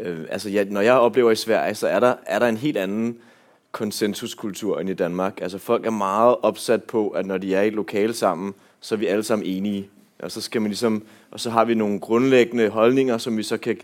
[0.00, 2.76] øh, altså jeg, når jeg oplever i Sverige, så er der, er der en helt
[2.76, 3.18] anden
[3.72, 5.38] konsensuskultur end i Danmark.
[5.42, 8.94] Altså folk er meget opsat på, at når de er i et lokale sammen, så
[8.94, 9.88] er vi alle sammen enige.
[10.18, 13.56] Og så, skal man ligesom, og så har vi nogle grundlæggende holdninger, som vi så
[13.56, 13.76] kan,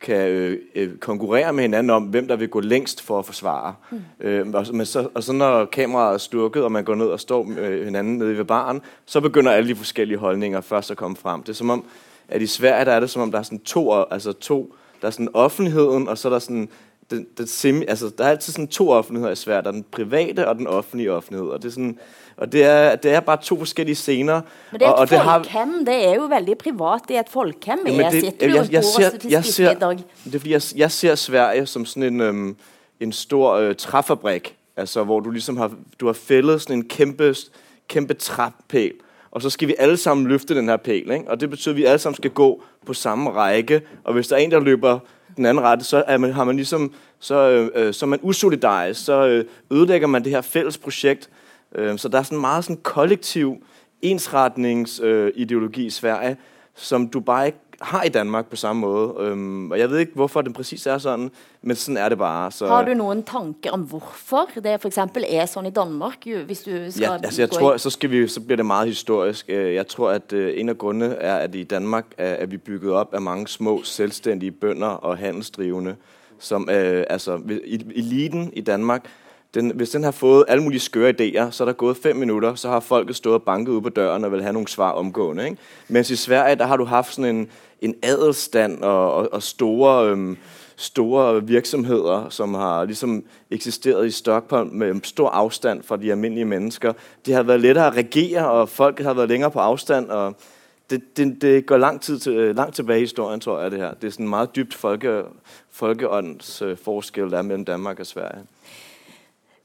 [0.00, 3.74] kan øh, øh, konkurrere med hinanden om, hvem der vil gå længst for at forsvare.
[3.90, 4.00] Mm.
[4.20, 7.20] Øh, og, men så, og så når kameraet er stukket, og man går ned og
[7.20, 11.16] står med hinanden nede ved baren, så begynder alle de forskellige holdninger først at komme
[11.16, 11.42] frem.
[11.42, 11.84] Det er som om,
[12.28, 15.06] at i Sverige der er det som om, der er sådan to, altså to der
[15.06, 16.68] er sådan offentligheden, og så er der sådan
[17.10, 19.62] den, den semi, altså, der er altid sådan to offentligheder i Sverige.
[19.62, 21.48] Der er den private og den offentlige offentlighed.
[21.48, 21.98] Og det er, sådan,
[22.36, 24.40] og det er, det er bare to forskellige scener.
[24.72, 25.78] Men det er et og, og folkhem.
[25.78, 27.00] Det, det er jo veldig privat.
[27.08, 27.78] Det er et folkhem.
[27.86, 29.74] Ja, jeg sitter jo jeg, jeg, ser, jeg ser,
[30.24, 32.56] Det er fordi, jeg, jeg ser Sverige som sådan en, øhm,
[33.00, 34.56] en stor øh, træfabrik.
[34.76, 37.34] Altså, hvor du ligesom har, du har fældet sådan en kæmpe,
[37.88, 38.92] kæmpe træpæl.
[39.30, 41.10] Og så skal vi alle sammen løfte den her pæl.
[41.10, 41.24] Ikke?
[41.28, 43.82] Og det betyder, at vi alle sammen skal gå på samme række.
[44.04, 44.98] Og hvis der er en, der løber
[45.36, 48.18] den anden rette, så er man, har man ligesom, så, øh, øh, så er man
[48.22, 51.30] usolidarisk, så øh, ødelægger man det her fælles projekt.
[51.74, 53.56] Øh, så der er sådan meget kollektiv
[54.02, 56.36] ensretningsideologi i Sverige,
[56.74, 59.16] som du bare ikke har i Danmark på samme måde.
[59.16, 61.30] Um, og jeg ved ikke, hvorfor den præcis er sådan,
[61.62, 62.52] men sådan er det bare.
[62.52, 62.66] Så...
[62.66, 66.26] Har du noen tanker om hvorfor det for eksempel er sådan i Danmark?
[66.46, 69.46] Hvis du skal ja, altså jeg tror, så, skal vi, så bliver det meget historisk.
[69.48, 72.56] Øh, jeg tror, at uh, en af grundene er, at i Danmark er, er vi
[72.56, 75.96] bygget op af mange små, selvstændige bønder og handelsdrivende,
[76.38, 77.40] som uh, altså
[77.94, 79.06] eliten i Danmark
[79.60, 82.54] den, hvis den har fået alle mulige skøre idéer, så er der gået fem minutter,
[82.54, 85.44] så har folket stået og banket ud på døren og vil have nogle svar omgående.
[85.44, 85.56] Ikke?
[85.88, 87.48] Mens i Sverige, der har du sådan en,
[87.80, 90.36] en adelstand og, og, og store, øhm,
[90.76, 96.92] store virksomheder, som har ligesom eksisteret i Stockholm med stor afstand fra de almindelige mennesker.
[97.26, 100.36] Det har været lettere at regere, og folk har været længere på afstand, og
[100.90, 103.78] det, det, det går lang tid til, øh, langt tilbage i historien, tror jeg, det
[103.78, 103.94] her.
[103.94, 105.22] Det er en meget dybt folke,
[105.70, 106.76] folkeånds øh,
[107.44, 108.44] mellem Danmark og Sverige.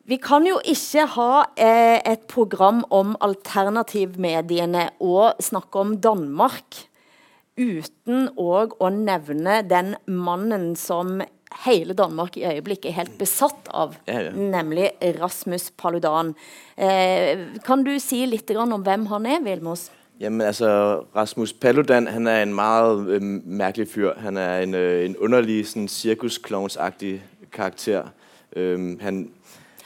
[0.04, 6.82] Vi kan jo ikke ha eh, et program om alternativmediene og snakke om Danmark
[7.56, 11.22] uten òg å nevne den mannen som
[11.64, 14.32] hele Danmark i øyeblikket er helt besatt av, ja, ja.
[14.36, 14.90] nemlig
[15.22, 16.34] Rasmus Paludan.
[16.76, 19.88] Eh, kan du si litt om hvem han er, Vilmos?
[20.20, 24.14] Jamen altså, Rasmus Paludan han er en meget øh, merkelig fyr.
[24.18, 28.04] Han er en, øh, en underlig sådan, cirkusklovnsagtig karakter.
[28.56, 29.30] Øh, han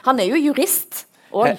[0.07, 1.07] han er jo jurist.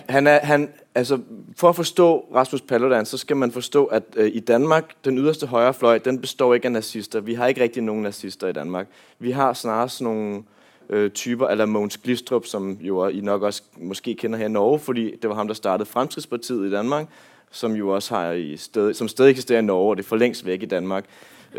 [0.09, 1.19] Han, altså,
[1.57, 5.47] for å forstå Rasmus Paludan, så skal man forstå, at uh, i Danmark, den yderste
[5.47, 7.21] højrefløj, den består ikke av nazister.
[7.21, 8.89] Vi har ikke rigtig nogen nazister i Danmark.
[9.19, 10.43] Vi har snarere nogle
[10.89, 14.79] uh, typer, eller Mogens Glistrup, som jo I nok også måske kender her i Norge,
[14.79, 17.07] fordi det var ham, der startede Fremskridspartiet i Danmark,
[17.51, 20.17] som jo også har i sted, som stadig eksisterer i Norge, og det er for
[20.17, 21.05] længst væk i Danmark.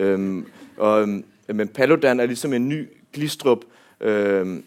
[0.02, 0.48] Um,
[0.78, 3.60] og, um, men Paludan er ligesom en ny Glistrup,
[4.02, 4.64] øhm,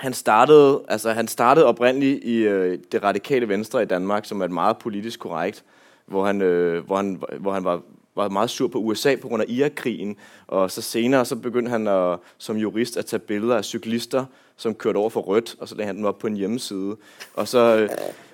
[0.00, 4.44] han startede, altså han startede oprindeligt i øh, det radikale venstre i Danmark, som er
[4.44, 5.64] et meget politisk korrekt,
[6.06, 7.80] hvor han, øh, hvor han, hvor han var,
[8.16, 11.86] var meget sur på USA på grund af Irak-krigen, og så senere så begyndte han
[11.86, 14.24] at, som jurist at tage billeder af cyklister,
[14.56, 16.96] som kørte over for rødt, og så lagde han dem op på en hjemmeside.
[17.34, 17.88] Og så, øh,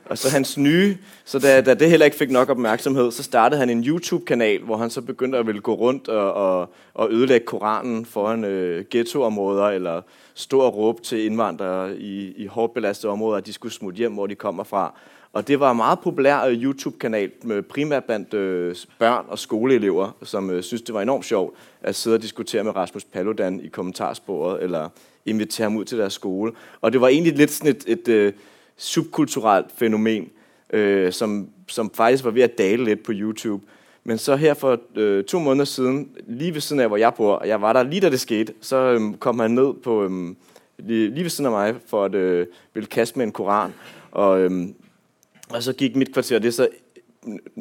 [0.04, 3.60] og så hans nye, så da, da det heller ikke fik nok opmærksomhed, så startede
[3.60, 7.46] han en YouTube-kanal, hvor han så begyndte at ville gå rundt og, og, og ødelægge
[7.46, 10.02] Koranen foran øh, ghettoområder, eller
[10.34, 14.12] stå og råbe til indvandrere i, i hårdt belastede områder, at de skulle smutte hjem,
[14.12, 14.94] hvor de kommer fra.
[15.32, 20.16] Og det var en meget populær øh, YouTube-kanal, med primært blandt øh, børn og skoleelever,
[20.22, 23.68] som øh, synes det var enormt sjovt at sidde og diskutere med Rasmus Paludan i
[23.68, 24.88] kommentarsporet, eller
[25.26, 26.52] invitere ham ud til deres skole.
[26.80, 28.32] Og det var egentlig lidt sådan et, et, øh,
[28.76, 30.30] subkulturelt fænomen,
[30.72, 33.64] øh, som, som faktisk var ved at dale lidt på YouTube.
[34.04, 37.32] Men så her for øh, to måneder siden, lige ved siden af, hvor jeg bor,
[37.32, 40.36] og jeg var der lige da det skete, så øhm, kom han ned på øhm,
[40.78, 43.74] lige, lige ved siden af mig for at øh, ville kaste med en koran.
[44.10, 44.50] Og, øh,
[45.50, 46.68] og så gik mit kvarter, det er så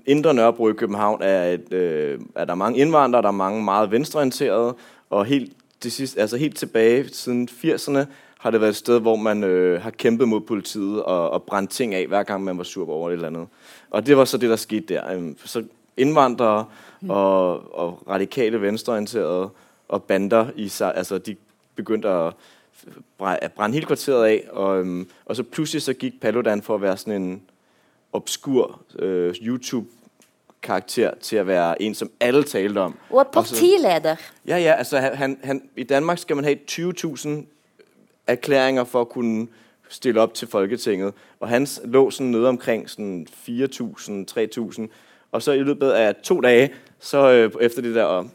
[0.05, 3.91] Indre Nørrebro i København, er, et, øh, er der mange indvandrere, der er mange meget
[3.91, 4.75] venstreorienterede,
[5.09, 7.99] og helt, det sidste, altså helt tilbage siden 80'erne
[8.39, 11.71] har det været et sted, hvor man øh, har kæmpet mod politiet og, og brændt
[11.71, 13.47] ting af, hver gang man var sur over et eller andet.
[13.89, 15.33] Og det var så det, der skete der.
[15.45, 15.63] Så
[15.97, 16.65] indvandrere
[17.09, 19.49] og, og radikale venstreorienterede
[19.87, 21.35] og bander i sig, altså de
[21.75, 22.33] begyndte at,
[23.19, 24.85] at brænde hele kvarteret af, og,
[25.25, 27.41] og så pludselig så gik Paludan for at være sådan en
[28.15, 29.87] obskur øh, YouTube
[30.65, 32.95] karakter til å være en, som alle talte om.
[33.09, 34.15] Og partileder.
[34.47, 37.29] Ja, ja, altså han, han, i Danmark skal man have 20.000
[38.27, 39.47] erklæringer for å kunne
[39.89, 44.87] stille opp til Folketinget, og hans lå sådan nede omkring 4.000, 3.000,
[45.31, 46.67] og så i løpet av to dager,
[46.99, 48.25] så øh, efter det der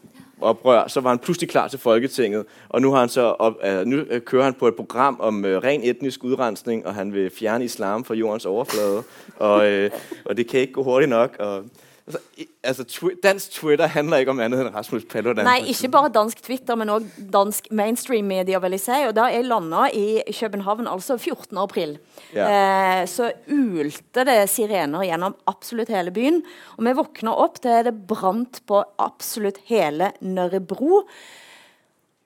[0.43, 2.45] oprør, så var han pludselig klar til Folketinget.
[2.69, 6.87] Og nu, op, uh, nu kører han på et program om uh, ren etnisk udrensning,
[6.87, 9.03] og han vil fjerne islam fra jordens overflade.
[9.39, 9.89] Og, uh,
[10.25, 11.35] og det kan ikke gå hurtigt nok.
[11.39, 11.63] Og,
[12.11, 15.45] altså, altså twi dansk Twitter handler ikke om annet enn Rasmus Paludan.
[15.47, 18.99] Nei, ikke bare dansk Twitter, men òg dansk mainstream-media, vil jeg si.
[19.07, 21.57] Og da jeg landa i København altså 14.
[21.61, 21.97] april,
[22.35, 22.47] Ja.
[22.47, 26.41] eh, så ulte det sirener gjennom absolutt hele byen.
[26.77, 31.05] Og vi våkna opp til det brant på absolutt hele Nørrebro.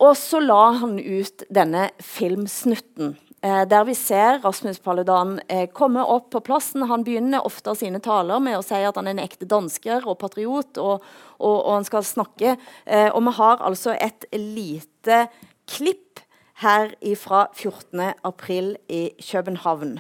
[0.04, 3.16] Og så la han ut denne filmsnutten.
[3.46, 6.88] Eh, der vi ser Rasmus Paludan eh, komme opp på plassen.
[6.90, 10.18] Han begynner ofte sine taler med å si at han er en ekte dansker og
[10.24, 11.06] patriot, og,
[11.38, 12.56] og, og han skal snakke.
[12.86, 15.28] Eh, og vi har altså et lite
[15.70, 16.24] klipp
[16.64, 18.16] her fra 14.
[18.26, 20.00] april i København.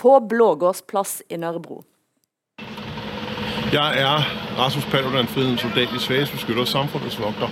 [0.00, 1.82] På Blågårdsplass i Nørrebro.
[3.74, 4.24] Jeg er
[4.56, 7.50] Rasmus Paludan, frihedens soldat, de svages beskytter og samfundets vogter.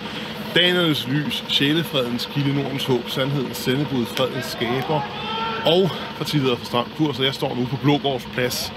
[0.55, 5.01] Danernes lys, sjælefredens kilde, Nordens håb, sandhedens sendebud, fredens skaber
[5.67, 7.19] og partileder for Stram Kurs.
[7.19, 8.73] Og jeg står nu på Blågårds Plads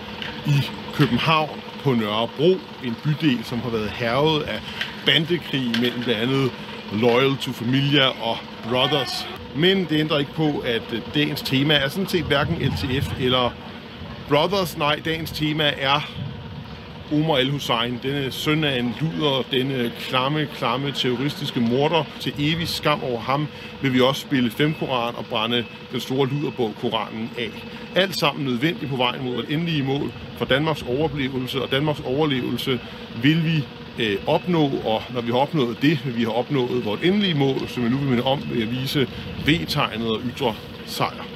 [0.45, 4.61] i København på Nørrebro, en bydel, som har været hervet af
[5.05, 6.51] bandekrig mellem blandt andet
[6.93, 8.37] Loyal to Familia og
[8.69, 9.27] Brothers.
[9.55, 13.53] Men det ændrer ikke på, at øh, dagens tema er sådan set hverken LTF eller
[14.29, 14.77] Brothers.
[14.77, 16.11] Nej, dagens tema er
[17.13, 22.03] Omar El-Hussein, denne søn af en luder, denne klamme, klamme terroristiske morder.
[22.19, 23.47] Til evig skam over ham
[23.81, 27.49] vil vi også spille femkoran og brænde den store luderbog Koranen af.
[27.95, 32.79] Alt sammen nødvendigt på vejen mod et endelige mål for Danmarks overlevelse, og Danmarks overlevelse
[33.21, 33.63] vil vi
[34.03, 37.67] øh, opnå, og når vi har opnået det, vil vi have opnået vores endelige mål,
[37.67, 39.07] som vi nu vil minde om ved at vise
[39.47, 41.34] V-tegnet og ytre sejr.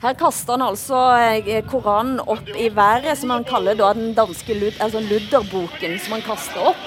[0.00, 4.78] Her kaster han altså eh, Koranen opp i været, som han kaller den danske lud,
[4.80, 6.86] altså Ludderboken, som han kaster opp.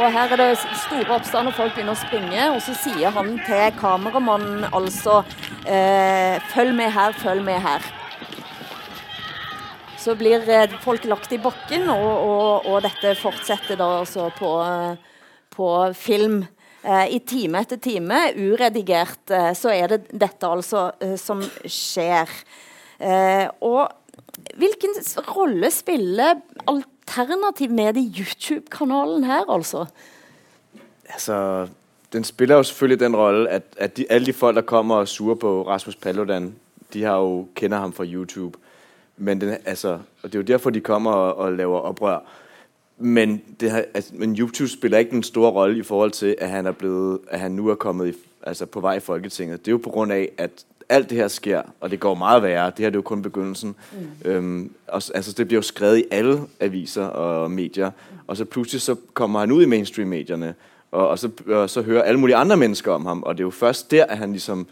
[0.00, 2.50] Og her er det store oppstand, og folk begynner å springe.
[2.52, 5.22] Og så sier han til kameramannen altså
[5.64, 7.88] eh, Følg med her, følg med her.
[10.00, 14.52] Så blir eh, folk lagt i bakken, og, og, og dette fortsetter da altså på,
[15.56, 16.42] på film.
[16.84, 22.30] Eh, I time etter time, uredigert, eh, så er det dette altså eh, som skjer.
[23.64, 23.88] Og
[24.60, 24.96] hvilken
[25.32, 29.86] rolle spiller alternativ med i YouTube-kanalen her, altså?
[31.08, 31.68] Altså,
[32.12, 35.08] den spiller jo selvfølgelig den rolle, at, at de, alle de folk, der kommer og
[35.08, 36.54] suger på Rasmus Paludan,
[36.92, 38.58] de har jo kjenner ham fra YouTube.
[39.16, 42.20] Men, den, altså, og det er jo derfor, de kommer og, og lager oprør.
[43.00, 46.48] Men, det har, altså, men YouTube spiller ikke den store rolle i forhold til, at
[46.48, 49.60] han er blevet, at han nu er kommet i, altså på vej i Folketinget.
[49.60, 50.50] Det er jo på grund af, at
[50.88, 52.66] alt det her sker, og det går meget værre.
[52.66, 53.74] Det her det er jo kun begyndelsen.
[53.92, 54.30] Mm.
[54.30, 57.90] Øhm, og, altså, det bliver jo skrevet i alle aviser og medier,
[58.26, 60.54] og så pludselig så kommer han ud i mainstream-medierne,
[60.92, 63.46] og, og, så, og så hører alle mulige andre mennesker om ham, og det er
[63.46, 64.66] jo først der, at han ligesom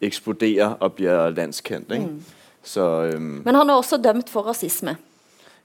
[0.00, 1.92] eksploderer og bliver landskendt.
[1.92, 2.04] Ikke?
[2.04, 2.22] Mm.
[2.62, 4.96] Så øhm, Men han er også dømt for rasisme.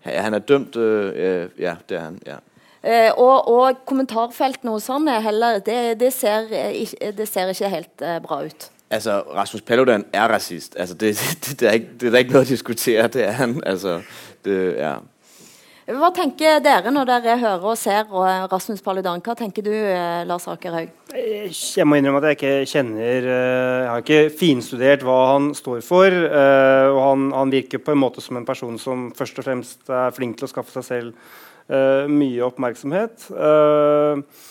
[0.05, 2.35] Han er dømt, øh, øh, ja, det er han, ja.
[2.83, 7.49] Eh, og, og kommentarfeltene hos han er heller Det, det, ser, eh, ikke, det ser
[7.51, 8.69] ikke helt eh, bra ut.
[8.89, 10.75] Altså, Rasmus Paludan er rasist.
[10.79, 13.57] Altså, det, det, det, er ikke, det er ikke noe å diskutere, det er han.
[13.65, 14.01] Altså,
[14.45, 14.93] det, ja.
[15.87, 19.21] Hva tenker dere når dere hører og ser og Rasmus Paludan?
[19.23, 20.89] Hva tenker du, eh, Lars Akerhaug?
[21.15, 25.79] Jeg må innrømme at jeg ikke kjenner eh, Jeg har ikke finstudert hva han står
[25.87, 26.11] for.
[26.11, 29.87] eh, og han, han virker på en måte som en person som først og fremst
[29.87, 31.15] er flink til å skaffe seg selv
[31.71, 33.29] eh, mye oppmerksomhet.
[33.31, 34.43] Eh,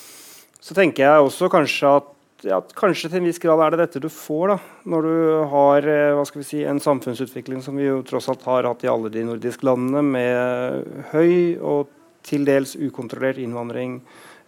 [0.57, 2.13] så tenker jeg også kanskje at
[2.45, 4.57] ja, kanskje til en viss grad er det dette du får da,
[4.93, 5.17] når du
[5.53, 9.25] har eh, si, en samfunnsutvikling som vi jo tross alt har hatt i alle de
[9.25, 11.93] nordiske landene, med høy og
[12.27, 14.01] til dels ukontrollert innvandring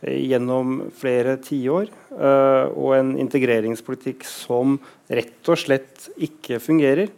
[0.03, 1.89] eh, gjennom flere tiår.
[2.13, 4.77] eh, og en integreringspolitikk som
[5.09, 7.15] rett og slett ikke fungerer.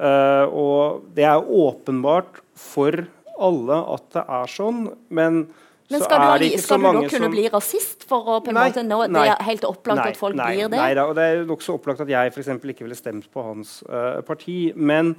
[0.00, 2.94] Og det er åpenbart for
[3.42, 5.42] alle at det er sånn, men,
[5.90, 8.58] Men skal du, ikke skal du da kunne som bli rasist for å på en
[8.60, 10.78] Nei, måte nå, Det er helt opplagt at folk nei, blir det?
[10.78, 13.80] Nei da, og det er nokså opplagt at jeg eksempel ikke ville stemt på hans
[13.90, 14.70] uh, parti.
[14.78, 15.16] Men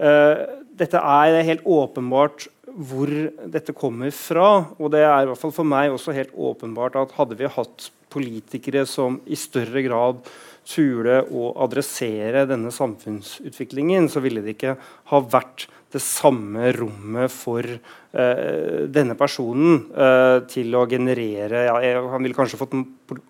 [0.00, 0.46] uh,
[0.80, 2.48] dette er helt åpenbart
[2.88, 3.12] hvor
[3.52, 4.48] dette kommer fra.
[4.80, 7.90] Og det er i hvert fall for meg også helt åpenbart at hadde vi hatt
[8.12, 10.22] politikere som i større grad
[10.68, 14.76] turde å adressere denne samfunnsutviklingen, så ville det ikke
[15.12, 21.76] ha vært det samme rommet for uh, denne personen uh, til å generere ja,
[22.12, 22.76] Han ville kanskje fått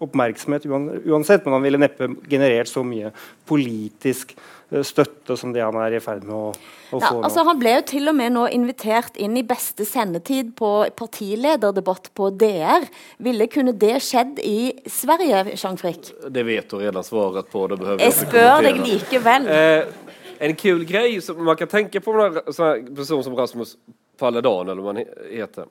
[0.03, 3.13] oppmerksomhet uansett, men han ville neppe generert så mye
[3.47, 4.35] politisk
[4.73, 7.63] uh, støtte som det han er i ferd med å, å ja, få altså, Han
[7.63, 12.91] ble jo til og med nå invitert inn i beste sendetid på partilederdebatt på DR.
[13.23, 16.11] Ville kunne det skjedd i Sverige, Jean Frick?
[16.27, 17.69] Det vet du redan svaret på.
[17.71, 19.47] Det jeg spør deg likevel.
[19.47, 20.07] Eh,
[20.39, 22.13] en kul grej som man kan tänka på
[22.59, 23.77] en person som Rasmus
[24.19, 25.65] Paludan eller vad han heter.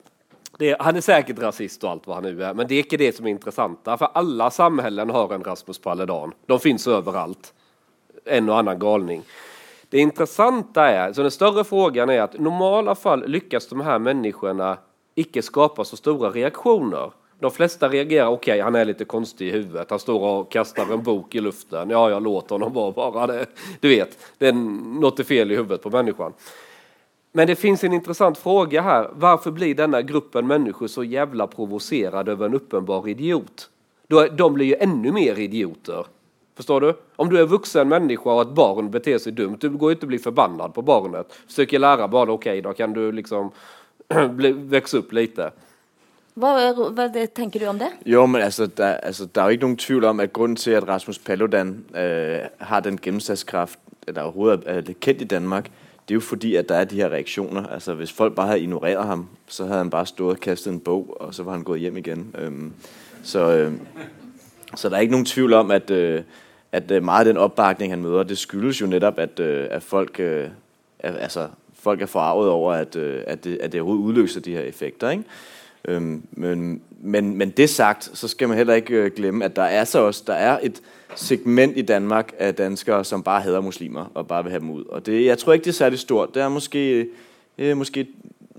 [0.58, 2.98] Det, han är säkert rasist och allt vad han nu är, men det är inte
[2.98, 3.98] det som är intressanta.
[3.98, 6.34] För alla samhällen har en Rasmus Paludan.
[6.46, 7.54] De finns överallt.
[8.26, 9.24] En och annan galning.
[9.90, 14.00] Det intressanta är, så den större frågan är att i normala fall lyckas de här
[14.00, 14.78] människorna
[15.16, 17.12] icke skapa så stora reaktioner.
[17.40, 19.90] De flesta reagerar, okej, okay, han är lite konstig i huvudet.
[19.90, 21.90] Han står och kastar en bok i luften.
[21.90, 23.28] Ja, jag låter honom vara bara.
[23.28, 23.46] Det,
[23.80, 24.54] du vet, det är
[25.00, 26.34] något är fel i huvudet på människan.
[27.32, 29.10] Men det finns en intressant fråga här.
[29.14, 33.70] Varför blir denna gruppen människor så jävla provocerad över en uppenbar idiot?
[34.38, 36.06] De blir ju ännu mer idioter.
[36.56, 36.94] Förstår du?
[37.16, 40.04] Om du är vuxen människa och ett barn beter sig dumt, du går ju inte
[40.04, 41.34] att bli förbannad på barnet.
[41.48, 43.52] Försöker lära barnet, okej, okay, då kan du liksom
[44.70, 45.52] växa upp lite.
[46.38, 47.90] Hva, hva det, tenker du om det?
[48.06, 50.72] Jo, men altså, der, altså, der er jo ikke noen tvivl om, at grunnen til,
[50.72, 53.80] at Rasmus Paludan øh, har den gennemslagskraft,
[54.16, 55.64] der overhovedet er, kjent i Danmark,
[56.08, 57.68] det er jo fordi, at der er de her reaksjoner.
[57.68, 60.80] Altså, hvis folk bare hadde ignorert ham, så hadde han bare stået og kastet en
[60.80, 62.36] bog, og så var han gået hjem igjen.
[62.38, 62.74] Øhm,
[63.24, 63.74] så, øh,
[64.76, 66.24] så der er ikke noen tvivl om, at, øh,
[66.72, 69.84] at mye meget af den oppbakning han møter, det skyldes jo nettopp at, øh, at
[69.84, 70.48] folk, øh,
[71.00, 71.48] altså,
[71.80, 75.10] folk er forarget over, at, øh, at, det, at det udløser de her effekter.
[75.10, 75.24] Ikke?
[75.88, 79.62] Øhm, men, men, men det sagt, så skal man heller ikke øh, glemme, at der
[79.62, 80.82] er så også der er et
[81.16, 84.86] segment i Danmark af danskere, som bare hader muslimer og bare vil have dem ud.
[84.86, 86.34] Og det, jeg tror ikke, det er særlig stort.
[86.36, 87.08] Det er måske,
[87.58, 88.08] øh, måske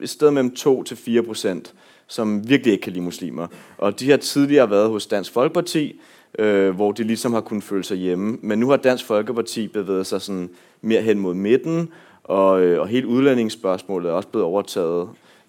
[0.03, 1.74] et sted mellem 2 til 4 procent,
[2.07, 3.47] som virkelig ikke kan lide muslimer.
[3.79, 6.01] Og de har tidligere været hos Dansk Folkeparti,
[6.39, 8.39] øh, hvor de ligesom har kunnet føle sig hjemme.
[8.43, 10.51] Men nu har Dansk Folkeparti bevæget sig sådan
[10.83, 11.89] mere hen mod midten,
[12.24, 15.09] og, øh, og hele udlændingsspørgsmålet er også blevet overtaget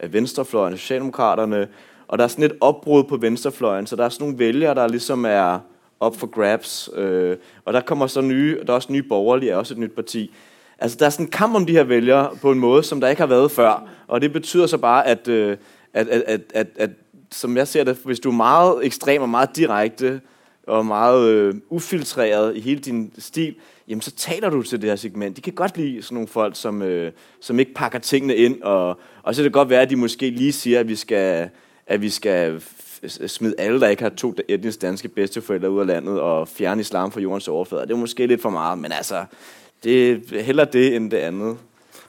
[0.10, 1.68] venstrefløjen, Socialdemokraterne,
[2.08, 4.88] og der er sådan et opbrud på venstrefløjen, så der er sådan nogle vælgere, der
[4.88, 5.60] ligesom er
[6.00, 9.56] op for grabs, øh, og der kommer så nye, der er også nye borgerlige, er
[9.56, 10.32] også et nyt parti.
[10.80, 13.08] Altså der er sådan en kamp om de her vælgere på en måde, som der
[13.08, 15.58] ikke har været før, og det betyder så bare, at, øh,
[15.94, 16.90] at, at, at, at, at
[17.32, 20.22] som jeg ser det, hvis du er meget ekstrem og meget direkte,
[20.68, 23.56] og meget øh, ufiltreret i hele din stil,
[23.90, 25.36] jamen så taler du til det her segment.
[25.36, 29.00] De kan godt blive sådan nogle folk, som, øh, som ikke pakker tingene ind, og,
[29.24, 31.50] og så kan det godt være, at de måske lige siger, at vi skal,
[31.88, 32.62] at vi skal
[33.28, 37.12] smide alle, der ikke har to etnisk danske bedsteforældre ud af landet, og fjerne islam
[37.12, 37.88] fra jordens overflade.
[37.88, 39.26] Det er måske lidt for meget, men altså,
[39.84, 41.58] det er heller det end det andet.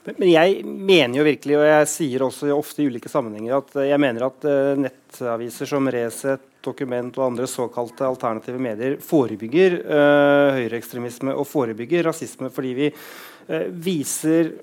[0.05, 3.99] Men, jeg mener jo virkelig, og jeg sier også ofte i ulike sammenhenger, at jeg
[3.99, 11.33] mener at uh, nettaviser som Resett, Dokument og andre såkalte alternative medier forebygger eh, høyreekstremisme
[11.33, 14.53] og forebygger rasisme fordi vi eh, viser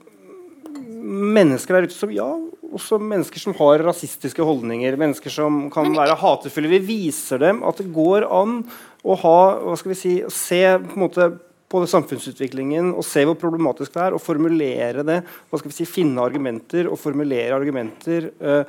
[0.79, 2.29] mennesker der ute som ja,
[2.75, 6.71] også mennesker som har rasistiske holdninger, mennesker som kan være hatefulle.
[6.77, 8.61] Vi viser dem at det går an
[9.03, 11.31] å ha, hva skal vi si, se på en måte
[11.69, 15.19] på samfunnsutviklingen og se hvor problematisk det er, og formulere det.
[15.49, 18.63] hva skal vi si, Finne argumenter og formulere argumenter uh,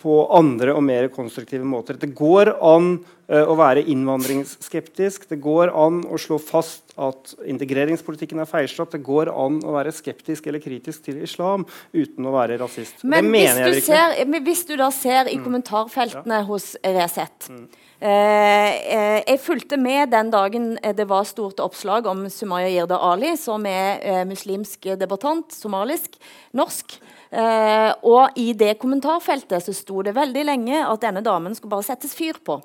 [0.00, 1.98] på andre og mer konstruktive måter.
[2.00, 2.92] Det går an
[3.30, 5.28] uh, å være innvandringsskeptisk.
[5.30, 8.96] Det går an å slå fast at integreringspolitikken er feilslått.
[8.96, 13.04] Det går an å være skeptisk eller kritisk til islam uten å være rasist.
[13.04, 15.46] Men, hvis du, ser, hvis, du da ser i mm.
[15.46, 16.48] kommentarfeltene ja.
[16.48, 17.64] hos Resett mm.
[18.00, 23.34] Eh, eh, jeg fulgte med den dagen det var stort oppslag om Sumaya Jirda Ali,
[23.36, 26.16] som er eh, muslimsk debattant, somalisk,
[26.56, 26.96] norsk.
[27.30, 32.16] Og i det kommentarfeltet så sto det veldig lenge at denne damen skulle bare settes
[32.18, 32.56] fyr på.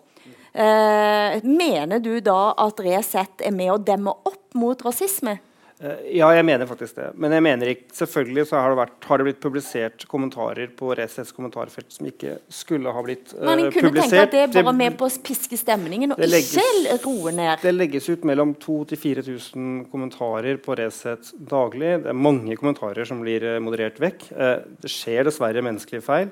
[1.43, 5.35] mener du da at Resett er med å demme opp mot rasisme?
[5.75, 7.09] Eh, ja, jeg mener faktisk det.
[7.19, 10.93] Men jeg mener ikke, selvfølgelig så har det, vært, har det blitt publisert kommentarer på
[10.95, 14.31] Resets kommentarfelt som ikke skulle ha blitt uh, Men en kunne publisert.
[14.31, 17.59] tenke at det var med på å piske stemningen og legges, ikke roe ned?
[17.65, 21.97] Det legges ut mellom 2000-4000 kommentarer på Resett daglig.
[22.05, 24.29] Det er mange kommentarer som blir eh, moderert vekk.
[24.31, 26.31] Uh, det skjer dessverre menneskelige feil.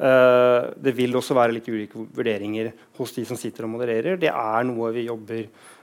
[0.00, 4.18] Uh, det vil også være litt ulike vurderinger hos de som sitter og modererer.
[4.18, 5.78] Det er noe vi jobber med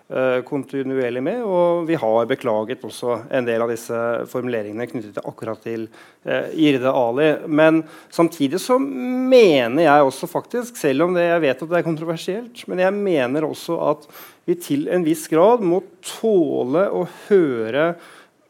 [0.47, 1.41] kontinuerlig med.
[1.43, 3.97] Og vi har beklaget også en del av disse
[4.31, 5.87] formuleringene knyttet til akkurat til
[6.23, 7.33] eh, Irde Ali.
[7.47, 7.81] Men
[8.13, 12.63] samtidig så mener jeg også faktisk, selv om det, jeg vet at det er kontroversielt,
[12.71, 14.07] men jeg mener også at
[14.47, 17.89] vi til en viss grad må tåle å høre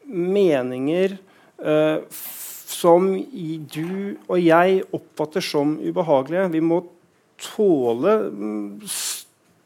[0.06, 1.16] meninger
[1.58, 1.98] eh,
[2.68, 3.10] som
[3.74, 6.52] du og jeg oppfatter som ubehagelige.
[6.54, 6.84] Vi må
[7.38, 8.66] tåle mm,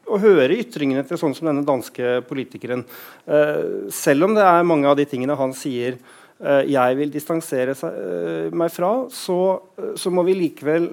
[0.07, 2.83] å høre ytringene til sånn som denne danske politikeren.
[3.27, 7.75] Uh, selv om det er mange av de tingene han sier uh, jeg vil distansere
[7.77, 9.37] seg, uh, meg fra, så,
[9.99, 10.89] så, må vi likevel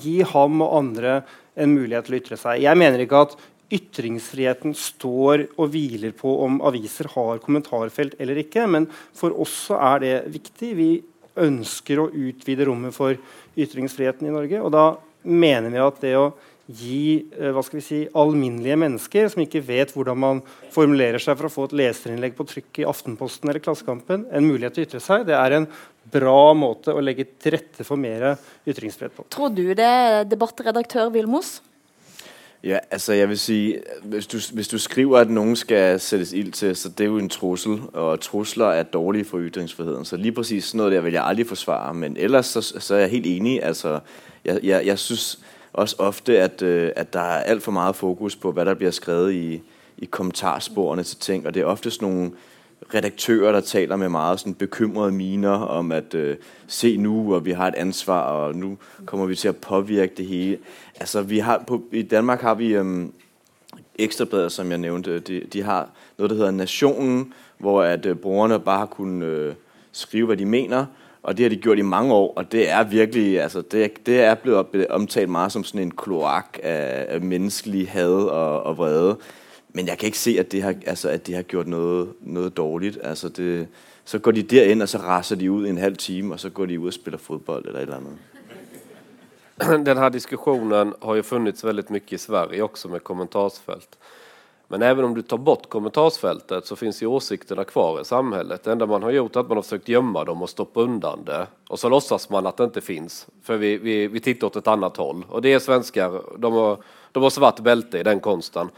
[0.00, 1.20] gi ham og andre
[1.60, 2.62] en mulighet til å ytre seg.
[2.64, 3.38] Jeg mener ikke at
[3.70, 9.78] ytringsfriheten står og hviler på om aviser har kommentarfelt eller ikke, men for oss så
[9.92, 10.70] er det viktig.
[10.74, 10.90] Vi
[11.40, 13.14] ønsker å utvide rommet for
[13.54, 14.62] ytringsfriheten i Norge.
[14.64, 14.86] Og da
[15.22, 16.32] mener vi at det å
[16.78, 20.42] gi eh, hva skal vi si, alminnelige mennesker som ikke vet hvordan man
[20.74, 24.78] formulerer seg for å få et leserinnlegg på trykk i Aftenposten eller Klassekampen, en mulighet
[24.78, 25.70] til å ytre seg, det er en
[26.10, 28.32] bra måte å legge til rette for mer
[28.68, 29.26] ytringsfrihet på.
[29.32, 29.90] Tror du det,
[30.30, 31.58] debattredaktør Vilmos?
[32.64, 36.52] Ja, altså jeg vil sige, hvis du, hvis du skriver, at nogen skal sættes ild
[36.52, 40.04] til, så det er jo en trussel, og trusler er dårlige for ytringsfriheden.
[40.04, 42.98] Så lige præcis sådan noget der vil jeg aldrig forsvare, men ellers så, så er
[42.98, 43.64] jeg helt enig.
[43.64, 44.00] Altså,
[44.44, 45.38] jeg, jeg, jeg synes
[45.72, 48.90] også ofte, at, øh, at der er alt for meget fokus på, hvad der bliver
[48.90, 49.62] skrevet i,
[49.98, 52.34] i kommentarsporene til ting, og det er ofte noen
[52.94, 57.50] redaktører, der taler med meget sådan bekymrede miner om at øh, se nu, og vi
[57.50, 60.58] har et ansvar, og nu kommer vi til at påvirke det hele.
[61.00, 63.12] Altså, vi har på, i Danmark har vi øhm,
[63.98, 65.18] Ekstrabladet, som jeg nævnte.
[65.18, 69.54] De, de har noget, der hedder Nationen, hvor at øh, brugerne bare har kunnet øh,
[69.92, 70.86] skrive, hvad de mener,
[71.22, 74.20] og det har de gjort i mange år, og det er virkelig, altså det, det
[74.20, 79.16] er blevet omtalt meget som sådan en kloak af, af menneskelig had og, og vrede.
[79.68, 82.56] Men jeg kan ikke se, at det har, altså, at det har gjort noget, noget
[82.56, 82.98] dårligt.
[83.02, 83.64] Altså
[84.04, 86.50] så går de derind, og så raser de ud i en halv time, og så
[86.50, 88.12] går de ud og spiller fodbold eller et eller andet.
[89.86, 93.98] Den här har ju funnits väldigt mycket i Sverige också med kommentarsfält.
[94.72, 98.62] Men även om du tar bort kommentarsfältet så finns ju åsikterna kvar i samhället.
[98.62, 101.24] Det enda man har gjort är att man har försökt gömma dem och stoppa undan
[101.24, 101.46] det.
[101.68, 104.66] Och så låtsas man att det inte finns, för vi, vi, vi tittar åt ett
[104.66, 105.24] annat håll.
[105.28, 106.78] Och det är svenskar, de har,
[107.12, 108.68] de har svart bälte i den konsten.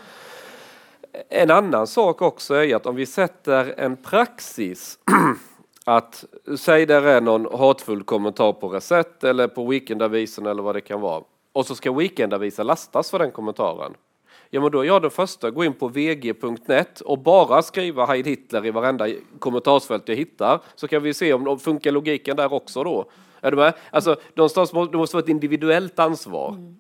[1.29, 4.99] En annan sak också är att om vi sätter en praxis
[5.85, 6.25] att
[6.59, 11.01] säg det är någon hatfull kommentar på Reset eller på Weekendavisen eller vad det kan
[11.01, 11.23] vara
[11.53, 13.95] och så ska Weekendavisen lastas för den kommentaren.
[14.55, 18.67] Ja, men då jag den första gå in på vg.net och bara skriva Heil Hitler
[18.67, 19.07] i varenda
[19.39, 23.05] kommentarsfält jag hittar så kan vi se om det funkar logiken där också då.
[23.41, 23.75] Är du med?
[23.91, 26.49] Alltså, någonstans måste, det måste vara ett individuellt ansvar.
[26.49, 26.77] Mm.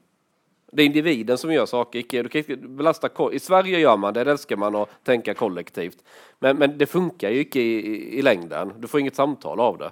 [0.73, 2.23] Det är individen som gör saker.
[2.23, 6.05] Du kan ikke belasta, I Sverige gjør man det, det elsker man å tenke kollektivt.
[6.39, 8.75] Men, men det funker jo ikke i, i lengden.
[8.81, 9.91] Du får inget samtale av det.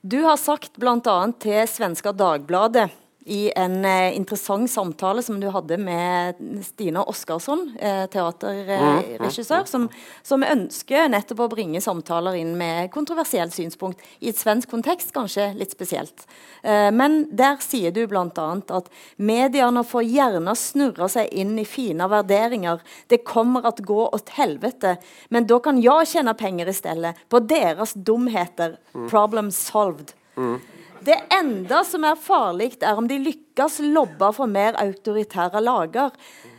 [0.00, 1.32] Du har sagt bl.a.
[1.40, 2.90] til Svenska Dagbladet
[3.24, 9.70] i en eh, interessant samtale som du hadde med Stina Oskarsson, eh, teaterregissør, mm, mm,
[9.70, 9.86] som,
[10.22, 14.02] som, ønsker nettopp å bringe samtaler inn med kontroversielt synspunkt.
[14.20, 16.26] I et svensk kontekst kanskje litt spesielt.
[16.62, 18.28] Eh, men der sier du bl.a.
[18.28, 22.84] at mediene får gjerne snurre seg inn i fine vurderinger.
[23.08, 24.98] Det kommer at gå åt helvete,
[25.32, 28.76] men da kan jeg tjene penger i stedet på deres dumheter.
[28.92, 29.08] Mm.
[29.08, 30.12] Problem solved.
[30.36, 30.58] Mm.
[31.04, 36.14] Det enda som er farlig, er om de lykkes lobbe for mer autoritære lager.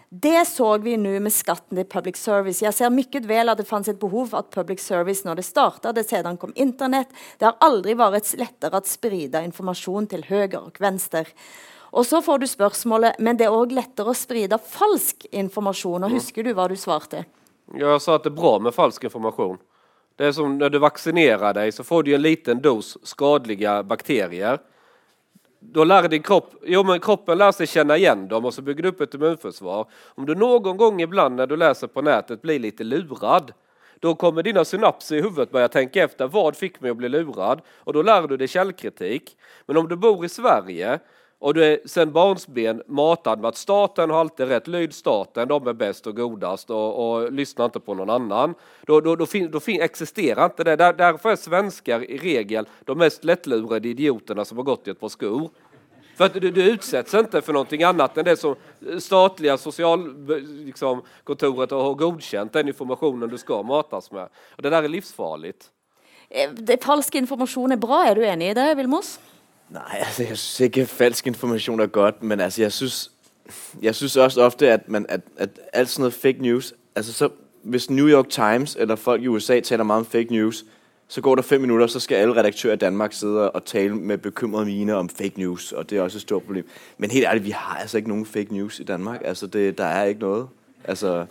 [0.09, 2.61] Det så vi nå med skatten til public service.
[2.61, 5.47] Jeg ser mye vel at det fantes et behov for at public service når det
[5.47, 5.95] startet.
[5.97, 7.09] Det siden kom internett.
[7.39, 11.25] Det har aldri vært lettere å spride informasjon til høyre og venstre.
[11.95, 16.05] Og så får du spørsmålet men det er òg lettere å spride falsk informasjon.
[16.05, 17.25] Og Husker du hva du svarte?
[17.73, 19.57] Jeg sa at det er bra med falsk informasjon.
[20.15, 24.59] Det är som när du vaccinerar dig så får du en liten dos skadliga bakterier.
[25.59, 28.83] Då lär din kropp, jo men kroppen lär sig känna igen dem och så bygger
[28.83, 29.87] du upp ett immunförsvar.
[30.05, 33.53] Om du någon gång ibland när du läser på nätet blir lite lurad,
[33.99, 37.61] då kommer dina synapser i huvudet börja tänka efter vad fick mig att bli lurad
[37.67, 39.37] och då lär du dig källkritik.
[39.65, 40.99] Men om du bor i Sverige
[41.39, 45.67] och du er sedan barnsben matad med att staten har alltid rätt, lyd staten, de
[45.67, 47.95] är bäst och godast och, och lyssna inte på
[49.25, 50.75] fin, då fin, existerar inte det.
[50.75, 54.99] Där, därför är svenskar i regel de mest lättlurade idioterna som har gått i ett
[54.99, 55.49] par skor.
[56.17, 58.55] För att du, du utsätts inte för någonting annat än det som
[58.99, 61.01] statliga socialkontoret liksom,
[61.69, 64.29] har godkänt, den informationen du ska matas med.
[64.55, 65.69] Och det där är livsfarligt.
[66.29, 69.19] Eh, det, falsk informasjon er bra, er du enig i det, Vilmos?
[69.69, 73.11] Nej, altså, jeg synes ikke, falsk information er godt, men altså, jeg synes,
[73.81, 77.29] jeg synes også ofte, at, man, at, at alt sådan fake news, altså så,
[77.63, 80.65] hvis New York Times eller folk i USA taler meget om fake news,
[81.07, 84.17] så går der fem minutter, så skal alle redaktører i Danmark sidde og tale med
[84.17, 86.67] bekymrede mine om fake news, og det er også et stort problem.
[86.97, 89.21] Men helt ærligt, vi har altså ikke nogen fake news i Danmark.
[89.25, 90.47] Altså, det, der er ikke noget.
[90.83, 91.25] Altså,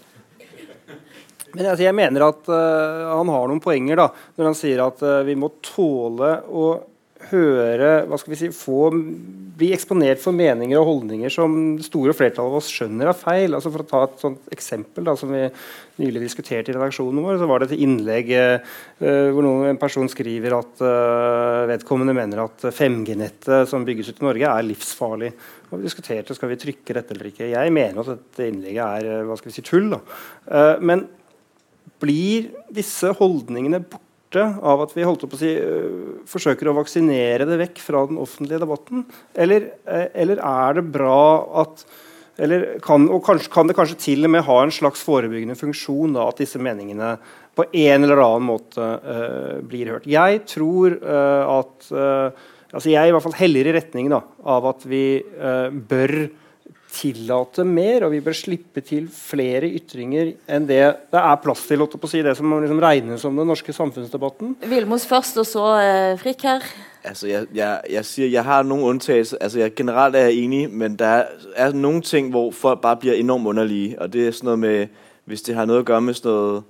[1.54, 5.02] Men altså, jeg mener at uh, han har noen poenger da, når han sier at
[5.02, 6.64] uh, vi må tåle å
[7.30, 8.90] høre hva skal vi si, få,
[9.54, 13.54] Bli eksponert for meninger og holdninger som det store flertallet av oss skjønner er feil.
[13.54, 15.44] Altså For å ta et sånt eksempel da, som vi
[16.02, 18.74] nylig diskuterte i redaksjonen vår, så var det et innlegg uh,
[19.30, 20.82] hvor noen, en person skriver at
[21.70, 25.30] vedkommende mener at 5G-nettet som bygges ut i Norge, er livsfarlig.
[25.70, 27.52] Og vi diskuterte skal vi trykke dette eller ikke.
[27.54, 29.94] Jeg mener at dette innlegget er hva skal vi si, tull.
[29.94, 30.02] da.
[30.82, 31.06] men
[32.02, 34.03] blir disse holdningene borte
[34.42, 38.18] av at vi holdt på å si, uh, forsøker å vaksinere det vekk fra den
[38.22, 39.04] offentlige debatten?
[39.34, 41.22] Eller, uh, eller er det bra
[41.64, 41.86] at
[42.34, 46.16] eller kan, og kanskje, kan, det kanskje til og med ha en slags forebyggende funksjon
[46.16, 47.12] da, at disse meningene
[47.54, 50.08] på en eller annen måte uh, blir hørt?
[50.10, 54.18] Jeg tror at altså Jeg i hvert fall heller i retning da,
[54.50, 55.04] av at vi
[55.86, 56.16] bør
[56.94, 60.80] tillate mer, og vi bør slippe til flere ytringer enn det
[61.12, 61.82] det er plass til.
[61.84, 64.56] På si, det som liksom regnes som den norske samfunnsdebatten.
[64.70, 66.66] Vilmos først, og så eh, Frikk her.
[67.04, 69.38] Altså, jeg, jeg, jeg, sier, jeg har noen undtagelser.
[69.40, 72.96] Altså, jeg generelt er jeg enig, men der er, er noen ting hvor folk bare
[73.02, 73.98] blir enormt underlige.
[74.00, 76.62] Og det er sånn noe med Hvis det har noe å gjøre med sånn noe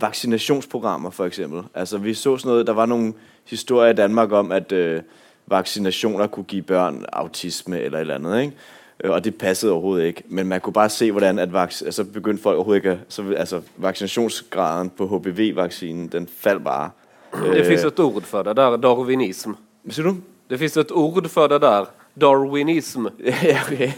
[0.00, 1.40] vaksinasjonsprogrammer, f.eks.
[1.74, 3.14] Altså, vi så sånn noe, Der var noen
[3.44, 5.02] historier i Danmark om at øh,
[5.50, 8.40] vaksinasjoner kunne gi barn autisme eller et eller annet.
[8.40, 8.79] ikke?
[9.04, 10.22] Øh, og det passede overhovedet ikke.
[10.28, 13.60] Men man kunne bare se, hvordan at vaks altså begyndte folk overhovedet ikke så, altså,
[13.76, 16.90] vaccinationsgraden på HPV-vaccinen, den falt bare.
[17.32, 18.76] Det øh, fins et ord for det der.
[18.76, 19.50] Darwinism.
[19.82, 20.16] Hva sier du?
[20.50, 21.84] Det fins et ord for det der.
[22.20, 23.06] Darwinism.
[23.24, 23.92] ja, okay.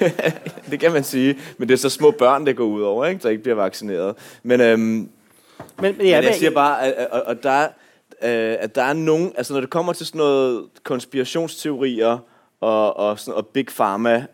[0.71, 1.35] det kan man si.
[1.59, 3.23] Men det er så små barn det går ut over, ikke?
[3.23, 4.17] der ikke blir vaksinert.
[4.43, 5.09] Men, øhm, men,
[5.81, 7.63] men, jeg, jeg sier bare at, at, at, der,
[8.23, 12.19] øh, at der er noen altså Når det kommer til sådan noget konspirationsteorier
[12.61, 14.27] og, og, sådan, og big pharma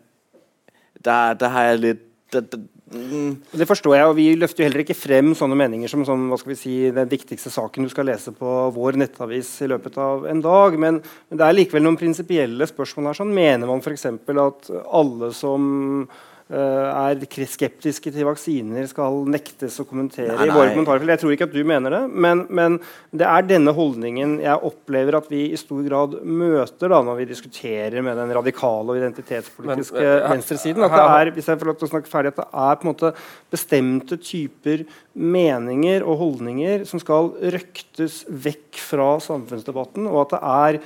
[1.05, 2.59] der, der har jeg litt det, der,
[2.93, 3.29] mm.
[3.57, 6.75] det forstår jeg, og Vi løfter jo heller ikke frem sånne meninger som, som si,
[6.93, 10.77] den viktigste saken du skal lese på vår nettavis i løpet av en dag.
[10.77, 13.19] Men, men det er likevel noen prinsipielle spørsmål her.
[13.21, 13.33] Sånn.
[13.33, 14.05] Mener man f.eks.
[14.05, 16.05] at alle som
[16.49, 20.47] er skeptiske til vaksiner, skal nektes å kommentere nei, nei.
[20.49, 21.11] i våre kommentarfelt.
[21.13, 22.77] Jeg tror ikke at du mener det, men, men,
[23.13, 27.27] det er denne holdningen jeg opplever at vi i stor grad møter da, når vi
[27.29, 30.87] diskuterer med den radikale og identitetspolitiske men, men, venstresiden.
[30.87, 32.87] At det er hvis jeg får lov til å snakke ferdig, at det er på
[32.87, 33.13] en måte
[33.53, 40.81] bestemte typer meninger og holdninger som skal røktes vekk fra samfunnsdebatten, og at det er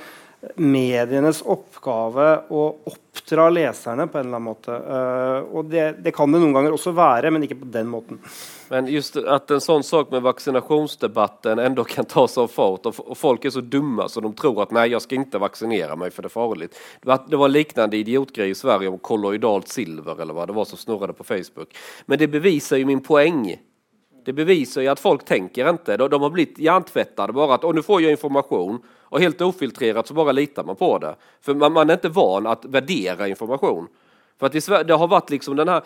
[0.56, 4.74] medienes oppgave å oppdra leserne på en eller annen måte.
[4.74, 8.20] Uh, og det, det, kan det noen ganger også være, men ikke på den måten.
[8.70, 13.18] Men just at en sånn sak med vaksinasjonsdebatten enda kan ta så fart, og, og
[13.18, 16.24] folk er så dumme så de tror at nei, jeg skal ikke vaksinere meg, for
[16.24, 16.70] det er farlig.
[16.72, 20.68] Det var, det var liknande idiotgrej i Sverige om kolloidalt silver, eller hva det var
[20.70, 21.76] som snurrade på Facebook.
[22.06, 23.46] Men det beviser jo min poeng.
[24.24, 25.96] Det beviser jo at folk tenker ikke.
[25.96, 28.80] De, har blitt hjärntvättade bare at, nå får jeg informasjon
[29.14, 31.14] og helt ofiltrerat så bare litar man på det.
[31.44, 33.88] For man, man er ikke van att värdera informasjon.
[34.40, 35.82] För Sverige, det har vært liksom den här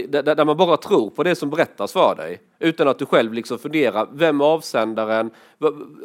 [0.00, 2.40] der där, där man bare tror på det som berättas for dig.
[2.60, 5.30] Utan att du själv liksom funderar, vem är avsändaren?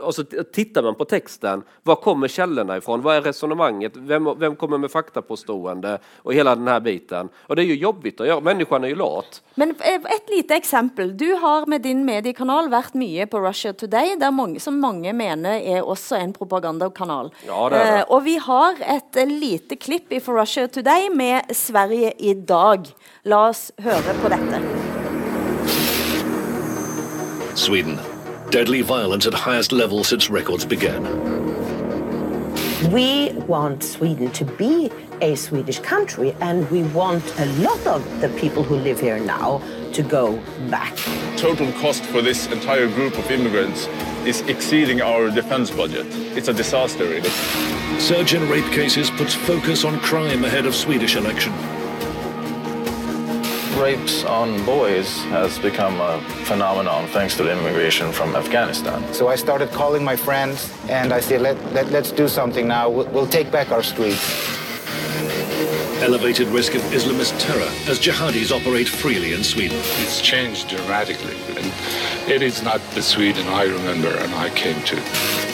[0.01, 0.23] Och så
[0.53, 3.01] tittar man på texten, var kommer källorna ifrån?
[3.01, 3.91] Vad är resonemanget?
[3.95, 5.99] Vem, vem kommer med faktapåstående?
[6.17, 7.29] Och hela den här biten.
[7.47, 9.41] Och det är ju jobbigt att göra, människan är ju lat.
[9.55, 9.69] Men
[10.05, 11.17] ett lite exempel.
[11.17, 15.81] Du har med din mediekanal vært mye på Russia Today, mange, som mange mener er
[15.81, 17.33] også en propagandakanal.
[17.47, 17.99] Ja, det er det.
[17.99, 22.89] Eh, og vi har et lite klipp fra Russia Today med Sverige i dag.
[23.25, 24.83] La oss høre på dette.
[27.55, 27.99] Sweden.
[28.49, 31.03] Deadly violence at highest level since records began.
[32.91, 34.91] We want Sweden to be
[35.21, 39.61] a Swedish country, and we want a lot of the people who live here now
[39.93, 40.95] to go back.
[41.37, 43.87] Total cost for this entire group of immigrants
[44.25, 46.07] is exceeding our defense budget.
[46.35, 47.29] It's a disaster, really.
[47.99, 51.53] Surge in rape cases puts focus on crime ahead of Swedish election
[53.75, 59.01] rapes on boys has become a phenomenon thanks to the immigration from Afghanistan.
[59.13, 62.89] So I started calling my friends and I said, let, let, let's do something now.
[62.89, 64.21] We'll, we'll take back our streets.
[66.01, 69.77] Elevated risk of Islamist terror as jihadis operate freely in Sweden.
[70.01, 71.71] It's changed dramatically, and
[72.29, 75.52] it is not the Sweden I remember and I came to.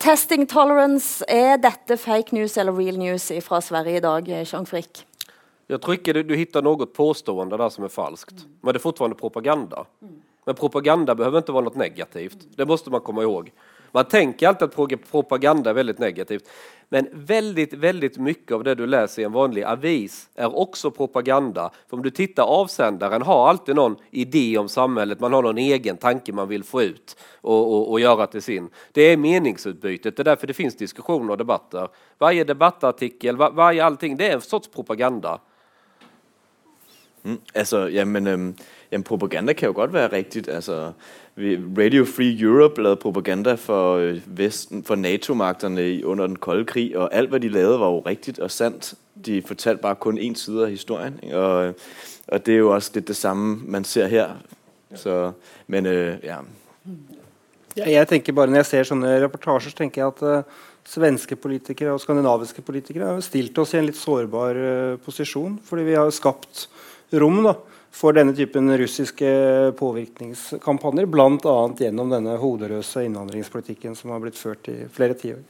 [0.00, 5.02] Testing tolerance, er dette fake news eller real news fra Sverige i dag, Jean Frick?
[5.66, 8.32] Jag tror ikke du, du hittar något påstående der som er falskt.
[8.32, 8.54] Mm.
[8.62, 9.84] Men det er fortfarande propaganda.
[10.00, 10.14] Mm.
[10.46, 12.48] Men propaganda behøver ikke være noe negativt.
[12.56, 13.52] Det måste man komme ihåg.
[13.92, 16.48] Man tänker alltid att propaganda är väldigt negativt.
[16.92, 21.70] Men väldigt, väldigt mycket av det du läser i en vanlig avis är också propaganda.
[21.88, 25.96] För om du tittar, avsändaren har alltid någon idé om samhället, man har någon egen
[25.96, 28.68] tanke man vill få ut och, och, och göra till sin.
[28.92, 31.88] Det är meningsutbytet, det är därför det finns diskussioner och debatter.
[32.18, 35.40] Varje debattartikel, var, varje allting, det är en sorts propaganda.
[37.24, 38.54] Mm, altså, jamen, øhm,
[38.90, 40.48] jamen, propaganda kan jo godt være rigtigt.
[40.48, 40.92] Altså,
[41.78, 47.14] Radio Free Europe lavede propaganda for, øh, Vesten, for NATO-magterne under den kolde krig, og
[47.14, 48.94] alt, hvad de lavede, var jo rigtigt og sandt.
[49.26, 51.74] De fortalte bare kun en side af historien, og, øh,
[52.28, 54.28] og det er jo også lidt det samme, man ser her.
[54.94, 55.32] Så,
[55.66, 56.36] men øh, ja,
[57.78, 61.36] Ja, jeg tenker bare Når jeg ser sånne reportasjer, så tenker jeg at eh, svenske
[61.38, 65.58] politikere og skandinaviske politikere har stilt oss i en litt sårbar eh, posisjon.
[65.64, 66.66] Fordi vi har skapt
[67.14, 67.54] rom da,
[67.90, 69.30] for denne typen russiske
[69.78, 71.06] påvirkningskampanjer.
[71.06, 71.56] Bl.a.
[71.78, 75.40] gjennom denne hodeløse innvandringspolitikken som har blitt ført i flere tiår.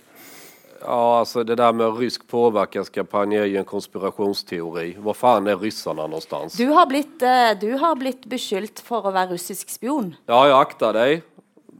[0.83, 4.97] Ja, alltså det där med rysk påverkanskampanj är ju en konspirationsteori.
[4.99, 6.57] Var fan är ryssarna någonstans?
[6.57, 10.15] Du har blitt, eh, du har blitt beskyldt for å være russisk spion.
[10.27, 11.23] Ja, jag aktar deg.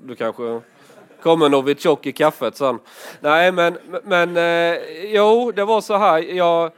[0.05, 0.61] Du kanske
[1.23, 2.79] kommer Novichok i kaffet sen.
[3.21, 4.77] Nej, men, men eh,
[5.15, 6.19] jo, det var så här.
[6.19, 6.73] Jag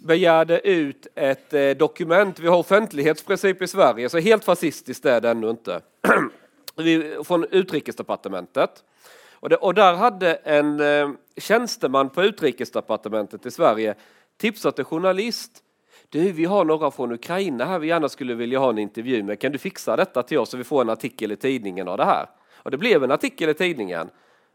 [0.00, 2.38] begärde ut ett eh, dokument.
[2.38, 5.80] Vi har offentlighetsprincip i Sverige, så helt fascistiskt är det ännu inte.
[6.76, 8.84] Vi, från Utrikesdepartementet.
[9.40, 13.94] Och där hade en eh, på Utrikesdepartementet i Sverige
[14.36, 15.62] tipsat en journalist
[16.10, 19.40] du, vi har några från Ukraina här vi gärna skulle vilja ha en intervju med.
[19.40, 22.04] Kan du fixa detta till oss så vi får en artikel i tidningen av det
[22.04, 22.26] här?
[22.56, 24.10] Och det blev en artikel i tidningen.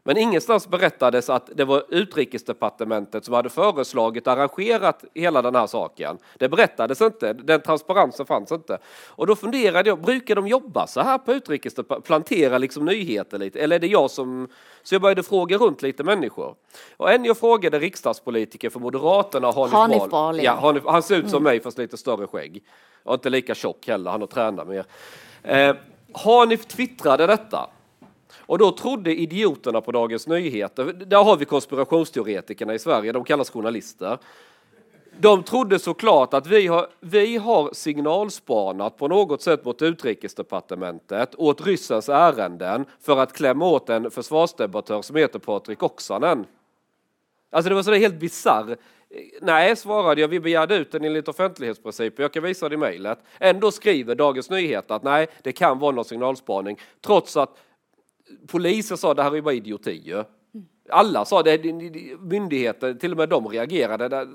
[0.06, 5.66] Men ingenstans berättades att det var Utrikesdepartementet som hade föreslagit och arrangerat hela den här
[5.66, 6.18] saken.
[6.38, 8.78] Det berättades inte, den transparensen fanns inte.
[9.08, 12.06] Och då funderade jag, brukar de jobba så här på Utrikesdepartementet?
[12.06, 13.60] Plantera liksom nyheter lite?
[13.60, 14.48] Eller är det jag som...
[14.82, 16.54] Så jag började fråga runt lite människor.
[16.96, 20.44] Och en jag frågade riksdagspolitiker för Moderaterna, Hanif, Hanif Bali.
[20.44, 21.42] Ja, Hanif, han ser ut som Mm.
[21.42, 22.62] mig fast lite större skägg.
[23.02, 24.84] Och inte lika tjock heller, han har tränat mer.
[25.42, 25.76] Eh,
[26.12, 27.70] Hanif twittrade detta.
[28.46, 33.50] Och då trodde idioterna på Dagens Nyheter, där har vi konspirationsteoretikerna i Sverige, de kallas
[33.50, 34.18] journalister.
[35.20, 41.66] De trodde såklart att vi har, vi har signalspanat på något sätt mot Utrikesdepartementet åt
[41.66, 46.46] ryssens ärenden för att klämma åt en försvarsdebattör som heter Patrik Oksanen.
[47.50, 48.76] Alltså det var sådär helt bisarr.
[49.40, 52.22] Nej, svarade jag, vi begärde ut den enligt offentlighetsprincipen.
[52.22, 53.18] Jag kan visa det i mejlet.
[53.38, 56.80] Ändå skriver Dagens Nyheter att nej, det kan vara någon signalspaning.
[57.00, 57.56] Trots att
[58.46, 60.24] polisen sa det här är bara idiotier.
[60.90, 61.64] Alla sa det,
[62.20, 64.28] myndigheter, till och med de reagerade.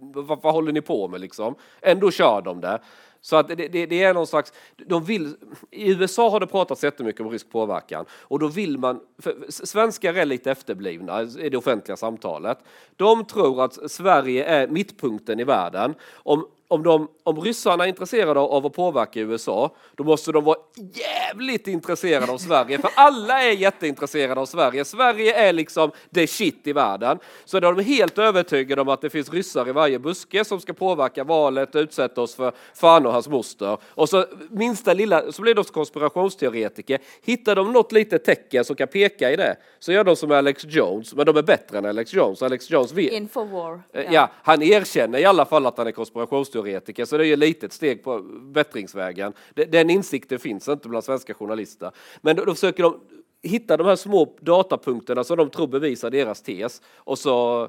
[0.00, 1.54] Vad, vad håller ni på med liksom?
[1.80, 2.80] Ändå kör de det.
[3.20, 4.52] Så att det, det, det är någon slags,
[4.86, 5.36] de vill,
[5.70, 9.00] I USA har det pratats jättemycket om rysk påverkan och då vill man,
[9.48, 12.58] svenskar är lite efterblivna i det offentliga samtalet.
[12.96, 15.94] De tror att Sverige är mittpunkten i världen.
[16.12, 20.56] Om, om, de, om ryssarna är intresserade av att påverka USA, då måste de vara
[20.92, 22.78] jävligt intresserade av Sverige.
[22.78, 24.84] För alla är jätteintresserade av Sverige.
[24.84, 27.18] Sverige är liksom the shit i världen.
[27.44, 30.72] Så de är helt övertygade om att det finns ryssar i varje buske som ska
[30.72, 33.78] påverka valet och utsätta oss för fan och hans moster.
[33.88, 36.98] Och så minsta lilla, så blir de konspirationsteoretiker.
[37.22, 40.64] Hittar de något litet tecken som kan peka i det, så gör de som Alex
[40.64, 41.14] Jones.
[41.14, 42.42] Men de är bättre än Alex Jones.
[42.42, 43.82] Alex Jones vet, Infowar.
[43.92, 44.30] Eh, Ja.
[44.42, 46.57] han erkänner i alla fall att han är konspirationsteoretiker,
[47.06, 49.32] så det är ju ett litet steg på bättringsvägen.
[49.54, 51.90] Den insikten finns inte bland svenska journalister.
[52.20, 53.00] Men då, då försöker de
[53.42, 56.82] hitta de här små datapunkterna som de tror bevisar deras tes.
[56.96, 57.68] Och så, eh,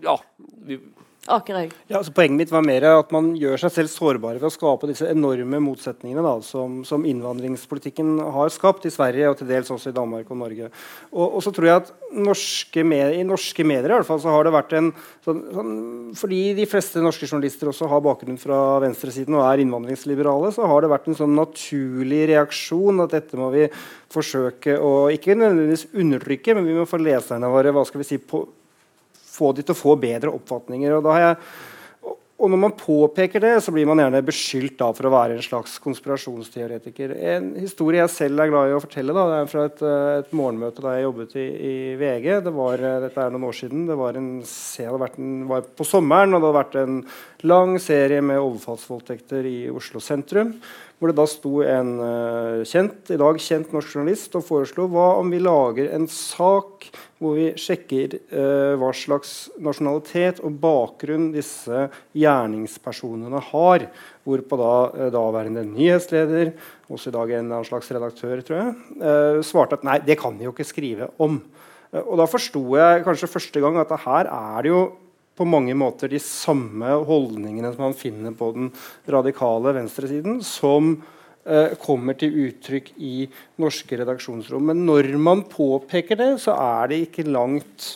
[0.00, 0.20] ja,
[0.66, 0.80] vi,
[1.24, 1.70] Akerøy.
[1.88, 4.88] Ja, altså Poenget mitt var mer at man gjør seg selv sårbare ved å skape
[4.90, 9.88] disse enorme motsetningene da, som, som innvandringspolitikken har skapt i Sverige og til dels også
[9.88, 10.68] i Danmark og Norge.
[11.14, 14.34] Og, og så tror jeg at norske med, I norske medier i hvert fall, så
[14.34, 14.90] har det vært en
[15.24, 15.72] sånn, sånn,
[16.20, 20.84] Fordi de fleste norske journalister også har bakgrunn fra venstresiden og er innvandringsliberale, så har
[20.84, 23.64] det vært en sånn naturlig reaksjon at dette må vi
[24.12, 28.20] forsøke å ikke nødvendigvis undertrykke, men vi må få leserne våre hva skal vi si,
[28.20, 28.44] på,
[29.34, 30.98] få de til å få bedre oppfatninger.
[30.98, 31.38] Og, jeg,
[32.04, 35.78] og- når man påpeker det, så blir man gjerne beskyldt for å være en slags
[35.82, 37.14] konspirasjonsteoretiker.
[37.34, 40.18] En historie jeg selv er glad i å fortelle, da, det er fra et, eh,
[40.18, 42.40] et morgenmøte da jeg jobbet i, i VG.
[42.44, 43.86] Det var, eh, dette er noen år siden.
[43.86, 46.98] Det var, en, hadde vært en, var på sommeren, og det hadde vært en
[47.44, 50.56] lang serie med overfallsvoldtekter i Oslo sentrum.
[50.98, 55.14] Hvor det da sto en uh, kjent, i dag kjent norsk journalist og foreslo hva
[55.18, 56.88] om vi lager en sak
[57.22, 63.86] hvor vi sjekker eh, hva slags nasjonalitet og bakgrunn disse gjerningspersonene har.
[64.28, 66.52] Hvorpå da uh, daværende nyhetsleder,
[66.92, 70.52] også i dag en slags redaktør, tror jeg, svarte at nei, det kan vi jo
[70.52, 71.38] ikke skrive om.
[72.02, 74.84] og da forsto jeg kanskje første gang at her er det jo
[75.34, 78.70] på mange måter de samme holdningene som man finner på den
[79.10, 80.94] radikale venstresiden, som
[81.44, 83.26] eh, kommer til uttrykk i
[83.62, 84.70] norske redaksjonsrom.
[84.70, 87.90] Men når man påpeker det, så er det ikke langt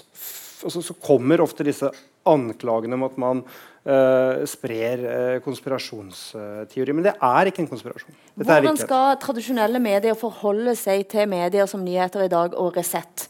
[0.64, 1.93] altså, Så kommer ofte disse
[2.28, 3.45] anklagene om at man
[3.86, 6.93] eh, sprer eh, konspirasjonsteori.
[6.93, 8.18] Men det er ikke en konspirasjon.
[8.34, 13.28] Dette Hvordan skal tradisjonelle medier forholde seg til medier som Nyheter i dag og Resett?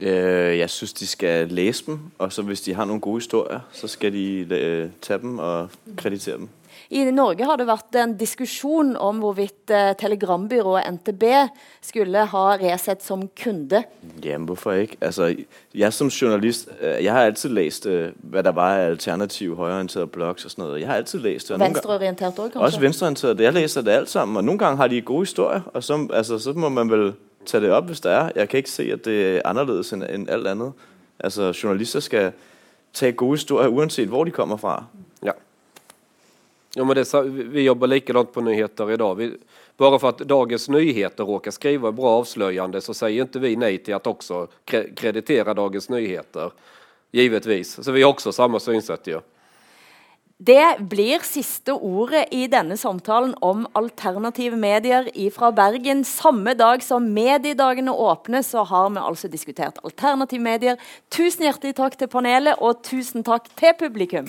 [0.00, 3.60] Øh, jeg synes, de skal lese dem, og så hvis de har noen gode historier,
[3.72, 6.48] så skal de øh, ta dem og kreditere dem.
[6.90, 11.24] I Norge har det vært en diskusjon om hvorvidt eh, telegrambyrået NTB
[11.82, 13.82] skulle ha Resett som kunde.
[14.24, 14.96] Jamen, hvorfor ikke?
[15.00, 15.34] Altså,
[15.74, 20.44] jeg som journalist øh, jeg har alltid lest hva det var av alternative høyreorienterte blogs
[20.44, 20.80] og sånt.
[20.80, 21.60] Jeg har alltid lest det.
[21.60, 22.60] Venstreorientert òg, kanskje?
[22.60, 23.40] Også venstreorientert.
[23.40, 24.36] Jeg leser det alt sammen.
[24.36, 27.14] Og noen ganger har de gode historier, og så, altså, så må man vel
[27.46, 28.32] ta det opp hvis det er.
[28.36, 30.86] Jeg kan ikke se at det er anderledes enn end alt annet.
[31.18, 32.32] Altså, journalister skal
[32.96, 34.82] ta gode historier uansett hvor de kommer fra.
[35.24, 35.32] Ja.
[36.76, 37.06] ja men det,
[37.52, 39.16] vi jobber likadant på nyheter i dag.
[39.16, 39.30] Vi,
[39.76, 43.96] bare for at Dagens Nyheter råkar skrive bra avslöjande så sier ikke vi nei til
[43.96, 46.54] at også kreditere Dagens Nyheter.
[47.16, 47.78] Givetvis.
[47.84, 49.20] Så vi har også samme synsätt Ja.
[50.36, 56.02] Det blir siste ordet i denne samtalen om alternative medier fra Bergen.
[56.04, 60.76] Samme dag som mediedagene åpner, så har vi altså diskutert alternative medier.
[61.08, 64.28] Tusen hjertelig takk til panelet, og tusen takk til publikum.